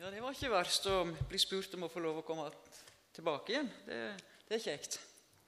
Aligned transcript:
Ja, 0.00 0.08
det 0.08 0.22
var 0.24 0.32
ikke 0.32 0.48
verst 0.48 0.86
å 0.88 1.02
bli 1.28 1.36
spurt 1.36 1.74
om 1.76 1.82
å 1.84 1.90
få 1.92 2.00
lov 2.00 2.22
å 2.22 2.24
komme 2.24 2.46
tilbake 3.12 3.52
igjen. 3.52 3.66
Det, 3.84 3.96
det 4.48 4.54
er 4.56 4.62
kjekt. 4.64 4.94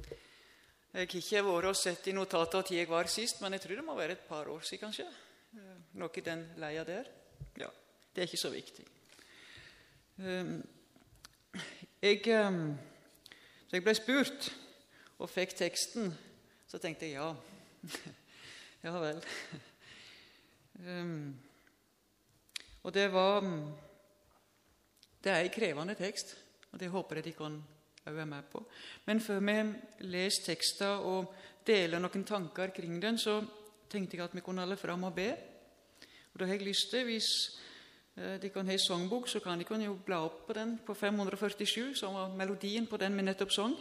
Jeg 0.05 0.99
har 0.99 1.07
ikke 1.09 1.41
vært 1.47 1.69
og 1.71 1.77
sett 1.81 2.09
i 2.11 2.13
notatet 2.13 2.59
når 2.69 2.77
jeg 2.77 2.89
var 2.91 3.07
sist, 3.09 3.39
men 3.41 3.57
jeg 3.57 3.63
tror 3.63 3.79
det 3.79 3.85
må 3.87 3.95
være 3.97 4.13
et 4.13 4.27
par 4.29 4.51
år 4.53 4.67
siden, 4.69 4.83
kanskje. 4.83 5.07
Eh, 5.57 5.79
noe 5.97 6.21
i 6.21 6.25
den 6.27 6.43
leia 6.61 6.83
der. 6.85 7.09
Ja, 7.63 7.71
det 8.13 8.21
er 8.21 8.29
ikke 8.29 8.41
så 8.43 8.51
viktig. 8.53 8.85
Ehm, 10.21 10.59
jeg, 12.05 12.19
ehm, 12.35 12.67
så 13.71 13.79
jeg 13.79 13.85
ble 13.87 13.95
spurt 13.97 14.51
og 15.17 15.31
fikk 15.33 15.55
teksten, 15.63 16.13
så 16.69 16.83
tenkte 16.83 17.09
jeg 17.09 17.17
ja. 17.17 17.31
Ja 18.85 18.93
vel. 19.01 19.25
Um, 20.85 21.33
og 22.83 22.93
det 22.93 23.07
var 23.17 23.49
Det 25.23 25.33
er 25.33 25.45
en 25.45 25.55
krevende 25.55 25.95
tekst, 25.95 26.37
og 26.73 26.81
det 26.81 26.91
håper 26.91 27.17
jeg 27.17 27.25
de 27.25 27.33
kan 27.33 27.63
òg 28.03 28.15
være 28.17 28.27
med 28.27 28.43
på. 28.51 28.65
Men 29.07 29.21
før 29.21 29.41
vi 29.41 29.57
leser 30.09 30.45
teksten 30.51 31.05
og 31.07 31.35
deler 31.67 32.03
noen 32.03 32.25
tanker 32.25 32.73
kring 32.75 32.99
den, 33.03 33.19
så 33.19 33.41
tenkte 33.91 34.17
jeg 34.17 34.25
at 34.25 34.35
vi 34.35 34.41
kunne 34.41 34.65
holde 34.65 34.77
fram 34.77 35.05
og 35.05 35.15
be. 35.15 35.31
Og 36.33 36.41
da 36.41 36.47
har 36.47 36.55
jeg 36.55 36.67
lyst 36.67 36.91
til, 36.91 37.05
Hvis 37.05 37.61
eh, 38.17 38.43
de 38.43 38.49
kan 38.49 38.67
ha 38.67 38.77
sangbok, 38.77 39.29
så 39.29 39.41
kan 39.41 39.59
de 39.59 39.85
jo 39.85 39.99
bla 40.07 40.25
opp 40.25 40.47
på 40.47 40.53
den 40.53 40.79
på 40.87 40.95
547, 40.95 41.95
som 41.95 42.15
var 42.15 42.37
melodien 42.37 42.87
på 42.87 42.97
den 42.97 43.17
vi 43.17 43.23
nettopp 43.23 43.51
sang. 43.51 43.77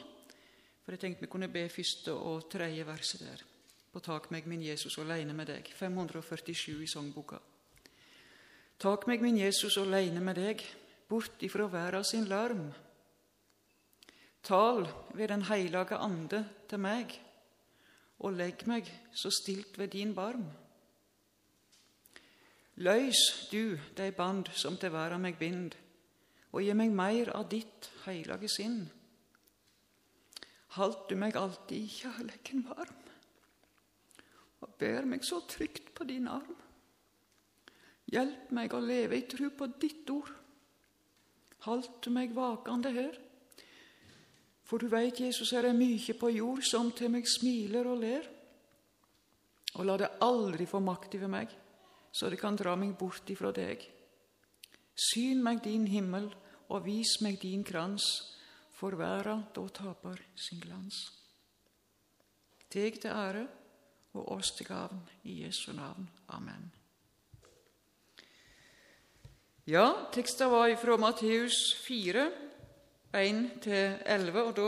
For 0.83 0.91
jeg 0.91 0.99
tenkte 0.99 1.21
vi 1.21 1.27
kunne 1.27 1.47
be 1.47 1.69
første 1.69 2.13
og 2.13 2.49
tredje 2.51 2.85
verset 2.85 3.19
der 3.19 3.43
på 3.91 3.99
Tak 3.99 4.31
meg, 4.31 4.47
min 4.47 4.63
Jesus, 4.63 4.97
aleine 4.97 5.33
med 5.33 5.45
deg. 5.45 5.67
547 5.75 6.83
i 6.83 6.87
sangboka. 6.87 7.35
Tak 8.79 9.07
meg, 9.07 9.21
min 9.21 9.37
Jesus, 9.37 9.77
aleine 9.77 10.21
med 10.23 10.35
deg, 10.35 10.63
bort 11.11 11.43
ifra 11.43 11.67
verda 11.71 12.03
sin 12.07 12.29
larm. 12.29 12.69
Tal 14.43 14.87
ved 15.13 15.27
Den 15.29 15.45
heilage 15.49 15.99
ande 15.99 16.45
til 16.69 16.81
meg, 16.81 17.13
og 18.19 18.37
legg 18.37 18.65
meg 18.69 18.89
så 19.13 19.29
stilt 19.29 19.77
ved 19.77 19.93
din 19.93 20.15
barm. 20.15 20.47
Løys 22.81 23.49
du 23.51 23.77
de 23.97 24.11
band 24.11 24.49
som 24.55 24.77
til 24.77 24.93
verda 24.93 25.19
meg 25.21 25.37
bind, 25.37 25.75
og 26.51 26.63
gi 26.63 26.73
meg 26.73 26.95
meir 26.95 27.29
av 27.35 27.49
ditt 27.51 27.91
heilage 28.05 28.49
sinn. 28.49 28.81
Halt 30.79 31.09
du 31.09 31.15
meg 31.19 31.35
alltid 31.35 31.77
i 31.77 31.93
kjærleiken 31.99 32.65
varm 32.69 33.01
og 34.61 34.75
ber 34.79 35.07
meg 35.09 35.25
så 35.25 35.41
trygt 35.49 35.91
på 35.97 36.05
din 36.07 36.27
arm. 36.29 36.57
Hjelp 38.11 38.51
meg 38.53 38.73
å 38.75 38.81
leve 38.83 39.17
i 39.17 39.25
tru 39.29 39.49
på 39.55 39.67
ditt 39.81 40.09
ord. 40.13 40.31
Halt 41.67 42.07
meg 42.13 42.33
vakende 42.35 42.91
her. 42.95 43.17
For 44.65 44.79
du 44.79 44.87
veit, 44.87 45.19
Jesus, 45.19 45.51
er 45.53 45.67
det 45.67 45.75
mykje 45.75 46.15
på 46.17 46.31
jord 46.31 46.63
som 46.63 46.91
til 46.95 47.11
meg 47.11 47.27
smiler 47.27 47.89
og 47.91 47.99
ler. 48.01 48.27
Og 49.75 49.87
la 49.87 49.97
det 49.99 50.11
aldri 50.23 50.67
få 50.67 50.81
makt 50.83 51.15
over 51.19 51.31
meg, 51.31 51.51
så 52.11 52.29
det 52.31 52.39
kan 52.41 52.57
dra 52.59 52.75
meg 52.75 52.95
bort 52.99 53.29
ifra 53.31 53.53
deg. 53.55 53.83
Syn 54.95 55.43
meg 55.43 55.63
din 55.63 55.87
himmel, 55.87 56.27
og 56.71 56.85
vis 56.85 57.17
meg 57.23 57.39
din 57.41 57.63
krans, 57.67 58.05
for 58.75 58.95
verda 58.99 59.37
da 59.55 59.67
taper 59.75 60.23
sin 60.39 60.59
glans. 60.63 61.03
Deg 62.71 63.01
til 63.03 63.11
ære 63.11 63.47
og 64.13 64.37
oss 64.37 64.55
til 64.55 64.71
gavn. 64.71 65.01
I 65.23 65.43
Jesu 65.43 65.73
navn. 65.75 66.09
Amen. 66.29 66.80
Ja, 69.71 70.09
teksten 70.11 70.49
var 70.51 70.75
fra 70.75 70.97
Matteus 70.99 71.75
4, 71.79 72.25
1-11, 73.13 74.39
og 74.41 74.49
da 74.57 74.65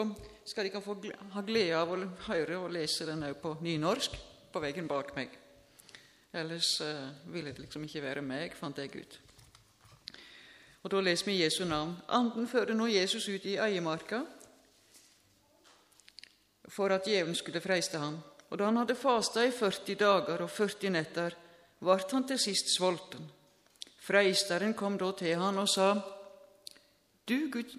skal 0.48 0.70
dere 0.70 0.80
få 0.80 0.96
ha 1.34 1.44
glede 1.44 1.76
av 1.76 1.92
å 1.92 1.98
høre 2.30 2.62
og 2.62 2.72
lese 2.72 3.04
den 3.10 3.26
òg 3.28 3.36
på 3.42 3.52
nynorsk 3.66 4.16
på 4.54 4.62
veggen 4.64 4.88
bak 4.88 5.12
meg. 5.18 5.36
Ellers 6.32 6.70
uh, 6.80 7.12
ville 7.36 7.52
det 7.52 7.66
liksom 7.66 7.84
ikke 7.84 8.06
være 8.06 8.24
meg, 8.24 8.56
fant 8.56 8.80
jeg 8.80 8.96
ut. 8.96 9.20
Og 10.86 10.96
Da 10.96 11.04
leser 11.04 11.34
vi 11.34 11.38
Jesu 11.42 11.66
navn. 11.68 11.98
Anden 12.08 12.48
førte 12.48 12.80
nå 12.80 12.88
Jesus 12.88 13.28
ut 13.28 13.44
i 13.44 13.60
øyemarka 13.60 14.24
for 16.72 16.96
at 16.96 17.04
djevelen 17.04 17.36
skulle 17.36 17.60
freiste 17.60 18.00
ham. 18.00 18.22
Og 18.52 18.56
da 18.56 18.72
han 18.72 18.80
hadde 18.86 18.96
fasta 18.96 19.44
i 19.44 19.52
40 19.52 20.00
dager 20.00 20.48
og 20.48 20.50
40 20.50 20.96
netter, 20.96 21.36
vart 21.84 22.12
han 22.16 22.24
til 22.24 22.40
sist 22.40 22.72
sulten. 22.78 23.43
Freisteren 24.04 24.74
kom 24.76 24.98
da 25.00 25.12
til 25.16 25.40
han 25.40 25.58
og 25.62 25.70
sa, 25.72 25.94
du 27.24 27.48
Gud, 27.52 27.72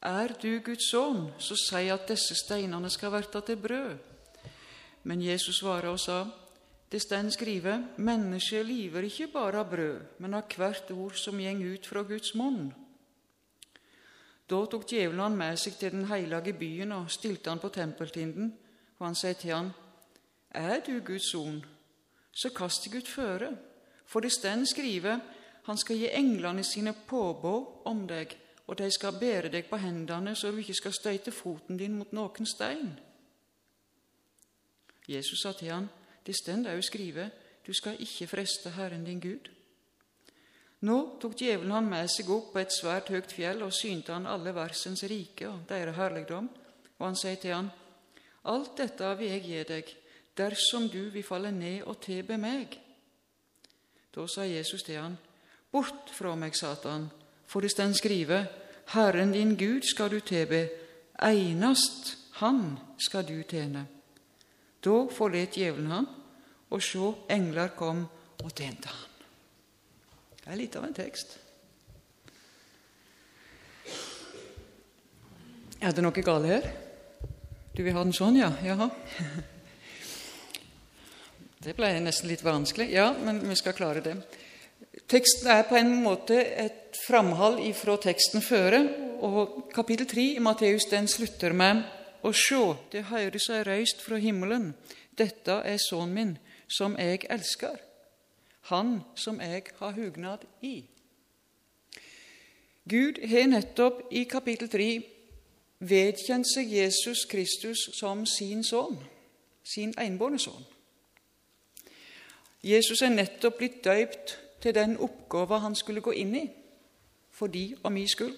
er 0.00 0.32
du 0.40 0.60
Guds 0.64 0.88
sønn, 0.90 1.26
så 1.38 1.56
si 1.60 1.90
at 1.92 2.08
disse 2.08 2.36
steinene 2.38 2.88
skal 2.92 3.12
verte 3.12 3.42
til 3.44 3.60
brød. 3.60 3.98
Men 5.04 5.20
Jesus 5.20 5.60
svara 5.60 5.92
og 5.92 6.00
sa, 6.00 6.24
det 6.88 7.02
står 7.02 7.28
skrive, 7.34 7.76
mennesket 7.96 8.64
liver 8.66 9.04
ikke 9.04 9.28
bare 9.32 9.60
av 9.60 9.70
brød, 9.70 10.00
men 10.18 10.34
av 10.34 10.48
hvert 10.56 10.90
ord 10.94 11.16
som 11.20 11.40
gjeng 11.40 11.60
ut 11.74 11.86
fra 11.86 12.02
Guds 12.08 12.34
munn. 12.34 12.72
Da 14.48 14.60
tok 14.68 14.84
djevelen 14.88 15.24
han 15.24 15.36
med 15.36 15.60
seg 15.60 15.76
til 15.80 15.92
den 15.92 16.08
hellige 16.08 16.52
byen 16.56 16.92
og 16.92 17.12
stilte 17.12 17.50
han 17.50 17.60
på 17.60 17.72
tempeltinden 17.72 18.52
og 18.98 19.06
han 19.06 19.16
sier 19.18 19.36
til 19.38 19.54
han, 19.54 19.70
Er 20.50 20.80
du 20.86 21.00
Guds 21.04 21.30
son, 21.30 21.64
så 22.32 22.50
kast 22.54 22.84
deg 22.86 23.02
ut 23.02 23.08
føre, 23.10 23.50
for 24.06 24.20
det 24.20 24.32
stend 24.32 24.66
skrive, 24.68 25.20
han 25.64 25.78
skal 25.80 25.96
gi 25.96 26.10
englene 26.12 26.64
sine 26.64 26.92
påbud 27.08 27.86
om 27.88 28.04
deg, 28.08 28.36
og 28.66 28.78
de 28.78 28.90
skal 28.92 29.18
bære 29.20 29.50
deg 29.52 29.68
på 29.68 29.80
hendene 29.80 30.34
så 30.36 30.50
du 30.50 30.60
ikke 30.60 30.76
skal 30.76 30.92
støyte 30.96 31.32
foten 31.32 31.80
din 31.80 31.96
mot 31.98 32.12
noen 32.12 32.46
stein. 32.48 32.94
Jesus 35.08 35.42
sa 35.42 35.52
til 35.52 35.72
han, 35.72 35.88
det 36.24 36.36
stend 36.36 36.68
òg 36.68 36.80
skrive, 36.84 37.28
du 37.66 37.72
skal 37.72 38.00
ikke 38.00 38.28
freste 38.28 38.72
Herren 38.76 39.04
din 39.04 39.20
Gud. 39.20 39.50
Nå 40.84 40.96
tok 41.20 41.36
djevelen 41.40 41.72
han 41.72 41.88
med 41.88 42.10
seg 42.12 42.28
opp 42.32 42.52
på 42.52 42.60
et 42.60 42.72
svært 42.72 43.08
høyt 43.12 43.32
fjell 43.32 43.62
og 43.64 43.72
synte 43.72 44.12
han 44.12 44.28
alle 44.28 44.52
versens 44.56 45.04
rike 45.08 45.48
og 45.48 45.64
deres 45.68 45.96
herligdom, 45.96 46.48
og 46.98 47.06
han 47.06 47.16
sier 47.16 47.40
til 47.40 47.56
han, 47.56 47.70
Alt 48.44 48.76
dette 48.76 49.08
vil 49.16 49.30
jeg 49.32 49.44
gi 49.46 49.60
deg, 49.68 49.92
dersom 50.36 50.90
du 50.92 51.08
vil 51.14 51.24
falle 51.24 51.52
ned 51.54 51.86
og 51.88 52.02
tilbe 52.04 52.36
meg. 52.36 52.76
Da 54.14 54.26
sa 54.30 54.44
Jesus 54.46 54.82
til 54.86 55.00
han, 55.00 55.16
Bort 55.72 56.10
fra 56.14 56.36
meg, 56.38 56.54
Satan, 56.54 57.08
for 57.50 57.60
det 57.60 57.74
den 57.76 57.94
skrive, 57.94 58.44
Herren 58.94 59.32
din 59.32 59.56
Gud 59.58 59.82
skal 59.90 60.10
du 60.10 60.20
tilbe, 60.20 60.68
einast 61.18 62.18
Han 62.34 62.78
skal 62.98 63.26
du 63.26 63.42
tjene. 63.42 63.86
Da 64.84 65.06
forlet 65.10 65.54
djevelen 65.54 65.90
han, 65.90 66.06
og 66.70 66.82
sjå, 66.82 67.12
engler 67.30 67.70
kom 67.78 68.04
og 68.42 68.50
tjente 68.50 68.90
han. 68.90 69.10
Det 70.42 70.50
er 70.50 70.58
litt 70.58 70.76
av 70.76 70.84
en 70.84 70.96
tekst. 70.96 71.38
Er 75.80 75.94
det 75.94 76.02
noe 76.02 76.26
galt 76.26 76.50
her? 76.50 76.68
Du 77.74 77.82
vil 77.82 77.94
ha 77.94 78.02
den 78.04 78.14
sånn, 78.14 78.38
ja? 78.38 78.52
Jaha. 78.62 78.90
Det 81.64 81.72
ble 81.72 81.88
nesten 82.04 82.28
litt 82.28 82.42
vanskelig. 82.44 82.90
Ja, 82.92 83.06
men 83.24 83.38
vi 83.48 83.54
skal 83.56 83.72
klare 83.72 84.02
det. 84.04 84.18
Teksten 85.08 85.48
er 85.48 85.62
på 85.64 85.78
en 85.78 85.94
måte 86.04 86.36
et 86.36 86.98
framhold 87.06 87.62
ifra 87.64 87.94
teksten 88.04 88.44
føre, 88.44 88.82
og 89.24 89.70
kapittel 89.72 90.08
3 90.10 90.24
i 90.34 90.42
Matteus 90.44 90.84
den 90.90 91.08
slutter 91.08 91.56
med 91.56 91.80
å 92.20 92.32
sjå, 92.36 92.74
det 92.92 93.06
høyrer 93.08 93.40
seg 93.40 93.64
røyst 93.64 94.04
fra 94.04 94.18
himmelen. 94.20 94.74
Dette 95.16 95.56
er 95.64 95.80
sønnen 95.80 96.12
min, 96.12 96.34
som 96.68 96.98
jeg 97.00 97.24
elsker. 97.32 97.80
Han 98.68 98.98
som 99.16 99.40
jeg 99.40 99.72
har 99.78 99.96
hugnad 99.96 100.44
i. 100.60 100.82
Gud 102.84 103.22
har 103.24 103.48
nettopp 103.48 104.04
i 104.12 104.26
kapittel 104.28 104.68
3 104.68 104.90
vedkjent 105.80 106.48
seg 106.48 106.76
Jesus 106.76 107.24
Kristus 107.24 107.88
som 107.96 108.28
sin 108.28 108.60
sønn, 108.64 109.00
sin 109.64 109.96
enbårne 110.00 110.40
sønn. 110.40 110.73
Jesus 112.64 113.02
er 113.02 113.12
nettopp 113.12 113.58
blitt 113.60 113.82
døypt 113.84 114.38
til 114.64 114.74
den 114.74 114.96
oppgava 114.96 115.58
han 115.60 115.74
skulle 115.76 116.00
gå 116.00 116.14
inn 116.16 116.34
i, 116.38 116.44
for 117.30 117.52
de 117.52 117.74
og 117.82 117.92
mi 117.92 118.06
skyld. 118.08 118.36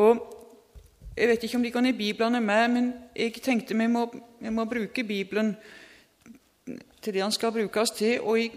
Og 0.00 0.36
Jeg 1.16 1.28
vet 1.28 1.42
ikke 1.42 1.56
om 1.56 1.62
de 1.62 1.70
kan 1.70 1.84
Bibelen 1.84 1.98
Biblene 1.98 2.40
med, 2.40 2.68
men 2.68 2.94
jeg 3.16 3.32
tenkte 3.42 3.76
vi 3.76 3.86
må, 3.86 4.06
vi 4.40 4.50
må 4.50 4.64
bruke 4.64 5.04
Bibelen 5.04 5.56
til 7.02 7.14
det 7.14 7.22
han 7.22 7.32
skal 7.32 7.52
brukes 7.52 7.90
til. 7.90 8.20
Og 8.20 8.40
i 8.40 8.52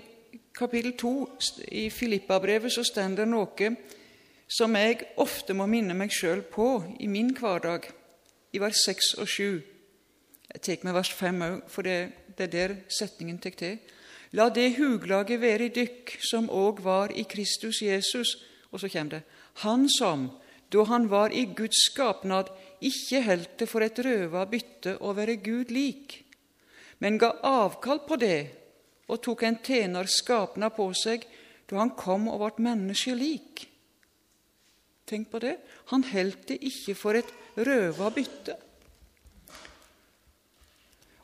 kapittel 0.56 0.98
2 0.98 1.30
i 1.72 1.90
Filippabrevet 1.90 2.72
så 2.72 2.84
står 2.84 3.18
det 3.18 3.28
noe 3.28 3.76
som 4.48 4.76
jeg 4.76 5.02
ofte 5.18 5.54
må 5.54 5.66
minne 5.66 5.94
meg 5.94 6.12
sjøl 6.14 6.42
på 6.42 6.84
i 7.00 7.08
min 7.08 7.34
hverdag, 7.36 7.90
i 8.54 8.62
vers 8.62 8.86
6 8.86 9.14
og 9.14 9.28
7. 9.28 9.73
Jeg 10.54 10.62
tar 10.62 10.86
med 10.86 10.94
vers 10.94 11.12
5 11.14 11.42
òg, 11.42 11.60
for 11.68 11.82
det, 11.82 12.14
det, 12.38 12.48
er 12.48 12.54
der 12.54 12.76
setningen 12.90 13.40
tar 13.42 13.58
til. 13.58 13.80
La 14.34 14.50
det 14.50 14.76
huglaget 14.78 15.42
være 15.42 15.70
i 15.70 15.74
dykk 15.74 16.18
som 16.22 16.50
òg 16.50 16.82
var 16.86 17.14
i 17.14 17.26
Kristus 17.30 17.82
Jesus. 17.82 18.36
Og 18.72 18.80
så 18.80 18.90
kommer 18.90 19.20
det 19.20 19.24
Han 19.66 19.90
som, 19.90 20.32
da 20.70 20.84
han 20.90 21.10
var 21.10 21.30
i 21.30 21.46
Guds 21.46 21.86
skapnad, 21.92 22.50
ikke 22.82 23.22
holdt 23.24 23.60
det 23.60 23.70
for 23.70 23.86
et 23.86 24.00
røva 24.00 24.46
bytte 24.50 24.98
å 25.00 25.14
være 25.14 25.38
Gud 25.44 25.72
lik, 25.72 26.24
men 27.00 27.20
ga 27.22 27.30
avkall 27.44 28.02
på 28.08 28.18
det 28.20 28.50
og 29.08 29.22
tok 29.22 29.44
en 29.44 29.60
tjener 29.64 30.10
skapnad 30.10 30.74
på 30.76 30.88
seg 30.98 31.26
da 31.70 31.80
han 31.80 31.94
kom 31.98 32.28
og 32.32 32.42
ble 32.42 32.66
menneske 32.66 33.16
lik. 33.16 33.68
Tenk 35.06 35.30
på 35.32 35.42
det. 35.44 35.58
Han 35.92 36.06
holdt 36.08 36.48
det 36.50 36.62
ikke 36.64 36.96
for 36.96 37.20
et 37.20 37.30
røva 37.60 38.10
bytte. 38.14 38.56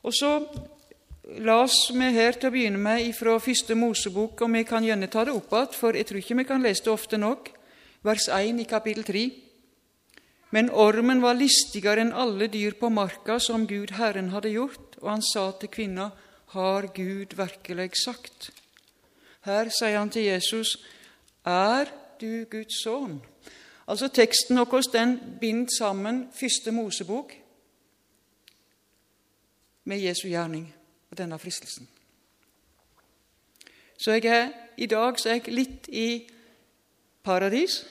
Og 0.02 0.14
så 0.14 0.30
las 1.44 1.74
vi 1.92 2.08
her 2.14 2.38
til 2.38 2.48
å 2.48 2.54
begynne 2.54 2.80
med 2.80 3.12
fra 3.14 3.36
første 3.38 3.76
Mosebok, 3.76 4.40
og 4.40 4.52
vi 4.54 4.64
kan 4.64 4.84
gjerne 4.84 5.10
ta 5.12 5.24
det 5.26 5.34
opp 5.36 5.52
igjen, 5.52 5.76
for 5.76 5.96
jeg 5.96 6.08
tror 6.08 6.20
ikke 6.22 6.38
vi 6.40 6.48
kan 6.48 6.64
lese 6.64 6.86
det 6.86 6.92
ofte 6.92 7.20
nok, 7.20 7.50
vers 8.02 8.28
1 8.32 8.62
i 8.62 8.66
kapittel 8.68 9.04
3. 9.04 9.24
Men 10.50 10.70
ormen 10.72 11.20
var 11.22 11.36
listigere 11.38 12.02
enn 12.02 12.16
alle 12.16 12.48
dyr 12.50 12.74
på 12.80 12.90
marka 12.90 13.38
som 13.38 13.68
Gud 13.70 13.92
Herren 13.98 14.32
hadde 14.34 14.50
gjort, 14.56 14.96
og 15.02 15.10
han 15.12 15.22
sa 15.22 15.50
til 15.60 15.70
kvinna, 15.70 16.10
har 16.56 16.88
Gud 16.96 17.36
virkelig 17.38 17.92
sagt? 18.02 18.50
Her 19.46 19.70
sier 19.70 20.00
han 20.00 20.10
til 20.10 20.26
Jesus, 20.26 20.74
er 21.46 21.92
du 22.20 22.44
Guds 22.50 22.82
sønn? 22.82 23.20
Altså 23.86 24.08
Teksten 24.08 24.58
vår 24.58 24.90
den 24.92 25.14
binder 25.40 25.70
sammen 25.78 26.24
første 26.34 26.72
Mosebok 26.74 27.32
med 29.90 29.98
Jesu 29.98 30.28
gjerning 30.30 30.68
og 31.10 31.18
denne 31.18 31.38
fristelsen. 31.42 31.88
Så 34.00 34.16
jeg 34.16 34.30
er, 34.30 34.52
i 34.78 34.86
dag 34.88 35.18
så 35.20 35.28
er 35.28 35.40
jeg 35.40 35.52
litt 35.52 35.88
i 35.92 36.08
paradis 37.26 37.82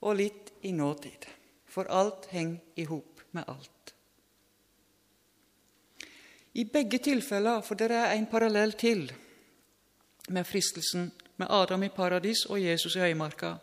og 0.00 0.16
litt 0.16 0.52
i 0.64 0.72
nåtid. 0.72 1.26
For 1.70 1.90
alt 1.92 2.30
henger 2.32 2.80
i 2.80 2.86
hop 2.88 3.20
med 3.36 3.50
alt. 3.50 3.94
I 6.54 6.64
begge 6.64 6.98
tilfeller, 6.98 7.60
for 7.62 7.78
det 7.78 7.90
er 7.94 8.14
en 8.16 8.26
parallell 8.26 8.72
til 8.78 9.04
med 10.30 10.46
fristelsen 10.46 11.10
med 11.38 11.50
Adam 11.50 11.84
i 11.86 11.92
paradis 11.94 12.46
og 12.48 12.62
Jesus 12.62 12.96
i 12.96 13.04
høymarka. 13.04 13.54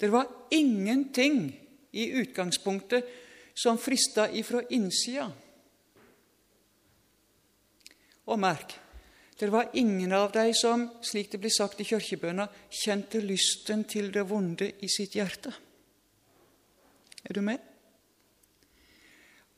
Det 0.00 0.10
var 0.10 0.26
ingenting 0.50 1.52
i 1.92 2.10
utgangspunktet 2.22 3.04
som 3.54 3.78
frista 3.78 4.30
ifra 4.32 4.62
innsida. 4.70 5.30
Og 8.30 8.38
merk, 8.38 8.76
det 9.40 9.48
var 9.50 9.70
ingen 9.74 10.12
av 10.12 10.32
dem 10.32 10.52
som, 10.54 10.84
slik 11.02 11.30
det 11.32 11.40
blir 11.40 11.52
sagt 11.54 11.80
i 11.80 11.86
kirkebønna, 11.88 12.46
kjente 12.70 13.22
lysten 13.24 13.86
til 13.88 14.10
det 14.12 14.26
vonde 14.28 14.68
i 14.84 14.90
sitt 14.92 15.16
hjerte. 15.16 15.52
Er 17.24 17.36
du 17.36 17.40
med? 17.44 17.58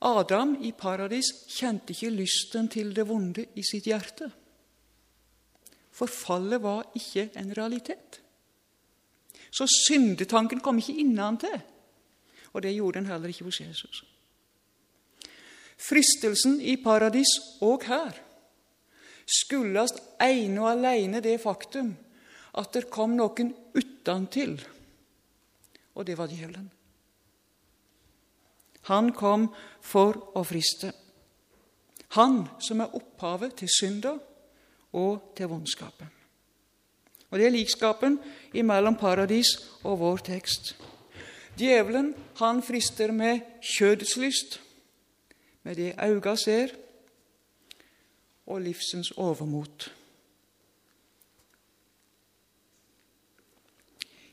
Adam 0.02 0.56
i 0.62 0.72
paradis 0.74 1.28
kjente 1.50 1.94
ikke 1.94 2.14
lysten 2.14 2.70
til 2.70 2.94
det 2.94 3.06
vonde 3.06 3.44
i 3.54 3.66
sitt 3.66 3.86
hjerte. 3.90 4.30
For 5.92 6.10
fallet 6.10 6.62
var 6.62 6.88
ikke 6.98 7.28
en 7.38 7.52
realitet. 7.58 8.22
Så 9.52 9.68
syndetanken 9.68 10.62
kom 10.64 10.78
ikke 10.80 10.96
innentil. 11.02 11.60
Og 12.52 12.62
det 12.62 12.74
gjorde 12.74 13.00
den 13.00 13.10
heller 13.10 13.28
ikke 13.28 13.44
hos 13.50 13.60
Jesus. 13.60 14.04
Fristelsen 15.82 16.60
i 16.60 16.76
paradis 16.82 17.30
og 17.60 17.84
her 17.86 18.18
skuldes 19.32 19.94
ene 20.20 20.60
og 20.62 20.70
alene 20.72 21.22
det 21.24 21.38
faktum 21.42 21.92
at 22.58 22.72
det 22.76 22.90
kom 22.92 23.14
noen 23.16 23.52
utentil, 23.74 24.58
og 25.96 26.06
det 26.06 26.16
var 26.18 26.28
djevelen. 26.28 26.68
Han 28.90 29.12
kom 29.14 29.46
for 29.80 30.18
å 30.36 30.42
friste. 30.44 30.90
Han 32.18 32.42
som 32.60 32.82
er 32.82 32.96
opphavet 32.98 33.54
til 33.62 33.70
synda 33.72 34.16
og 34.98 35.32
til 35.36 35.48
vondskapen. 35.48 36.10
Og 37.32 37.38
Det 37.38 37.46
er 37.46 37.54
likskapen 37.54 38.18
imellom 38.52 38.98
paradis 39.00 39.54
og 39.88 39.98
vår 40.02 40.18
tekst. 40.26 40.74
Djevelen 41.56 42.12
han 42.36 42.60
frister 42.62 43.12
med 43.12 43.40
kjødets 43.64 44.16
med 45.62 45.76
det 45.76 45.94
øynene 45.96 46.36
ser, 46.36 46.74
og 48.46 48.60
livsens 48.60 49.12
overmot. 49.16 49.90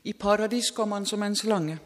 I 0.04 0.12
paradis 0.12 0.70
kom 0.72 0.92
han 0.92 1.06
som 1.06 1.22
en 1.22 1.36
slange. 1.36 1.78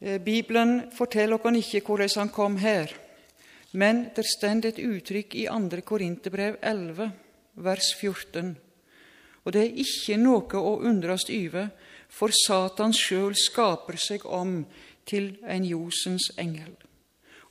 Eh, 0.00 0.20
Bibelen 0.22 0.90
forteller 0.94 1.36
oss 1.36 1.56
ikke 1.74 1.86
hvordan 1.86 2.08
han 2.16 2.28
kom 2.28 2.56
her, 2.56 2.92
men 3.72 4.08
det 4.16 4.24
står 4.24 4.66
et 4.66 4.78
uttrykk 4.78 5.34
i 5.34 5.46
2. 5.46 5.80
Korinterbrev 5.84 6.56
11, 6.62 7.12
vers 7.54 7.94
14. 8.00 8.56
Og 9.44 9.52
det 9.52 9.62
er 9.62 9.82
ikke 9.82 10.16
noe 10.16 10.60
å 10.60 10.78
undres 10.80 11.26
over, 11.30 11.70
for 12.08 12.30
Satan 12.34 12.92
sjøl 12.92 13.34
skaper 13.38 13.96
seg 13.96 14.24
om 14.26 14.64
til 15.06 15.36
en 15.46 15.64
Josens 15.64 16.30
engel. 16.38 16.74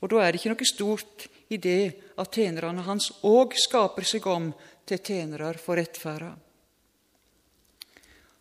Og 0.02 0.12
da 0.12 0.24
er 0.24 0.32
det 0.32 0.42
ikke 0.42 0.54
noe 0.54 0.68
stort 0.68 1.28
i 1.50 1.58
det 1.58 2.14
at 2.22 2.36
tjenerne 2.36 2.86
hans 2.86 3.10
òg 3.26 3.56
skaper 3.58 4.06
seg 4.06 4.28
om 4.30 4.52
til 4.86 5.02
tjenere 5.02 5.54
for 5.58 5.80
rettferda. 5.80 6.36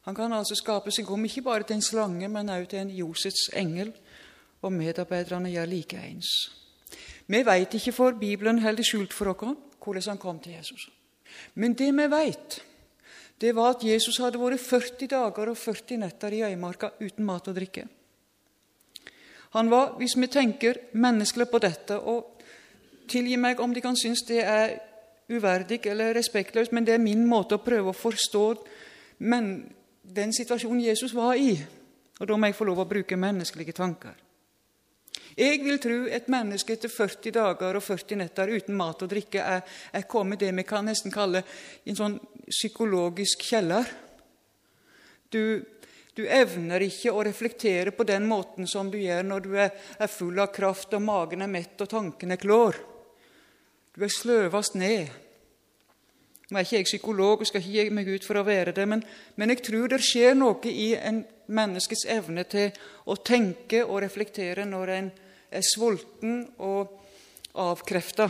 Han 0.08 0.16
kan 0.16 0.32
altså 0.32 0.56
skape 0.56 0.92
seg 0.94 1.08
om 1.12 1.24
ikke 1.28 1.44
bare 1.44 1.66
til 1.68 1.76
en 1.76 1.84
slange, 1.84 2.28
men 2.32 2.48
også 2.48 2.70
til 2.70 2.80
en 2.80 2.94
Josets 2.96 3.50
engel, 3.56 3.92
og 4.64 4.72
medarbeiderne 4.72 5.50
gjør 5.52 5.68
likeens. 5.68 6.30
Vi 7.28 7.42
veit 7.44 7.74
ikke, 7.76 7.92
for 7.92 8.16
Bibelen 8.16 8.62
holder 8.64 8.86
skjult 8.86 9.12
for 9.12 9.34
oss 9.34 9.66
hvordan 9.88 10.08
han 10.08 10.20
kom 10.20 10.40
til 10.40 10.56
Jesus. 10.56 10.88
Men 11.54 11.76
det 11.76 11.90
vi 11.92 12.06
veit, 12.08 12.58
det 13.40 13.54
var 13.54 13.76
at 13.76 13.84
Jesus 13.84 14.18
hadde 14.18 14.40
vært 14.40 14.60
40 14.60 15.10
dager 15.12 15.52
og 15.52 15.56
40 15.56 16.00
netter 16.02 16.34
i 16.34 16.42
øymarka 16.48 16.90
uten 17.00 17.24
mat 17.24 17.48
og 17.48 17.54
drikke. 17.56 17.84
Han 19.56 19.70
var, 19.70 19.94
hvis 20.00 20.16
vi 20.16 20.26
tenker 20.28 20.80
menneskelig 20.92 21.48
på 21.48 21.60
dette 21.62 21.96
og 22.00 22.37
Tilgi 23.08 23.36
meg 23.40 23.60
om 23.60 23.72
de 23.74 23.80
kan 23.84 23.96
synes 23.96 24.24
det 24.28 24.42
er 24.44 24.76
uverdig 25.28 25.80
eller 25.86 26.14
respektløst, 26.16 26.72
men 26.72 26.84
det 26.84 26.94
er 26.96 27.02
min 27.02 27.24
måte 27.28 27.56
å 27.56 27.64
prøve 27.64 27.92
å 27.92 27.96
forstå 27.96 28.44
men 29.18 29.72
den 30.02 30.32
situasjonen 30.32 30.80
Jesus 30.80 31.14
var 31.14 31.34
i. 31.34 31.52
Og 32.18 32.26
da 32.26 32.36
må 32.36 32.48
jeg 32.48 32.56
få 32.58 32.66
lov 32.68 32.82
å 32.82 32.88
bruke 32.88 33.18
menneskelige 33.18 33.76
tanker. 33.76 34.14
Jeg 35.38 35.60
vil 35.62 35.78
tro 35.78 35.98
et 36.10 36.26
menneske 36.30 36.74
etter 36.74 36.90
40 36.90 37.34
dager 37.34 37.78
og 37.78 37.84
40 37.84 38.18
netter 38.18 38.50
uten 38.50 38.74
mat 38.78 39.02
og 39.04 39.10
drikke 39.10 39.42
er, 39.42 39.62
er 39.94 40.06
kommet 40.10 40.40
det 40.42 40.50
vi 40.56 40.64
kan 40.66 40.86
nesten 40.88 41.14
kalle 41.14 41.44
en 41.86 41.98
sånn 41.98 42.16
psykologisk 42.48 43.44
kjeller. 43.46 43.86
Du, 45.30 45.62
du, 46.16 46.24
evner 46.26 46.82
ikke 46.88 47.12
å 47.14 47.22
reflektere 47.22 47.92
på 47.94 48.06
den 48.08 48.26
måten 48.26 48.66
som 48.66 48.90
du 48.90 48.98
gjør 48.98 49.28
når 49.28 49.44
du 49.44 49.50
er, 49.60 49.70
er 49.98 50.10
full 50.10 50.40
av 50.42 50.50
kraft 50.54 50.96
og 50.98 51.04
magen 51.06 51.44
er 51.44 51.52
mett 51.52 51.86
og 51.86 51.92
tankene 51.92 52.40
klår. 52.40 52.80
Du 53.98 54.04
er 54.06 54.12
sløvast 54.14 54.76
ned. 54.78 55.08
Nå 56.48 56.58
er 56.58 56.62
ikke 56.62 56.76
jeg 56.76 56.86
psykolog 56.86 57.40
og 57.42 57.46
skal 57.48 57.58
ikke 57.58 57.72
gi 57.74 57.90
meg 57.90 58.06
ut 58.14 58.24
for 58.24 58.38
å 58.38 58.44
være 58.46 58.70
det, 58.76 58.84
men, 58.86 59.00
men 59.34 59.50
jeg 59.50 59.64
tror 59.66 59.88
det 59.90 59.98
skjer 60.06 60.36
noe 60.38 60.70
i 60.70 60.92
en 60.94 61.24
menneskets 61.50 62.04
evne 62.06 62.44
til 62.46 62.76
å 63.10 63.16
tenke 63.18 63.80
og 63.82 63.98
reflektere 64.04 64.62
når 64.68 64.92
en 64.94 65.08
er 65.50 65.64
sulten 65.66 66.44
og 66.62 66.92
avkrefta. 67.58 68.28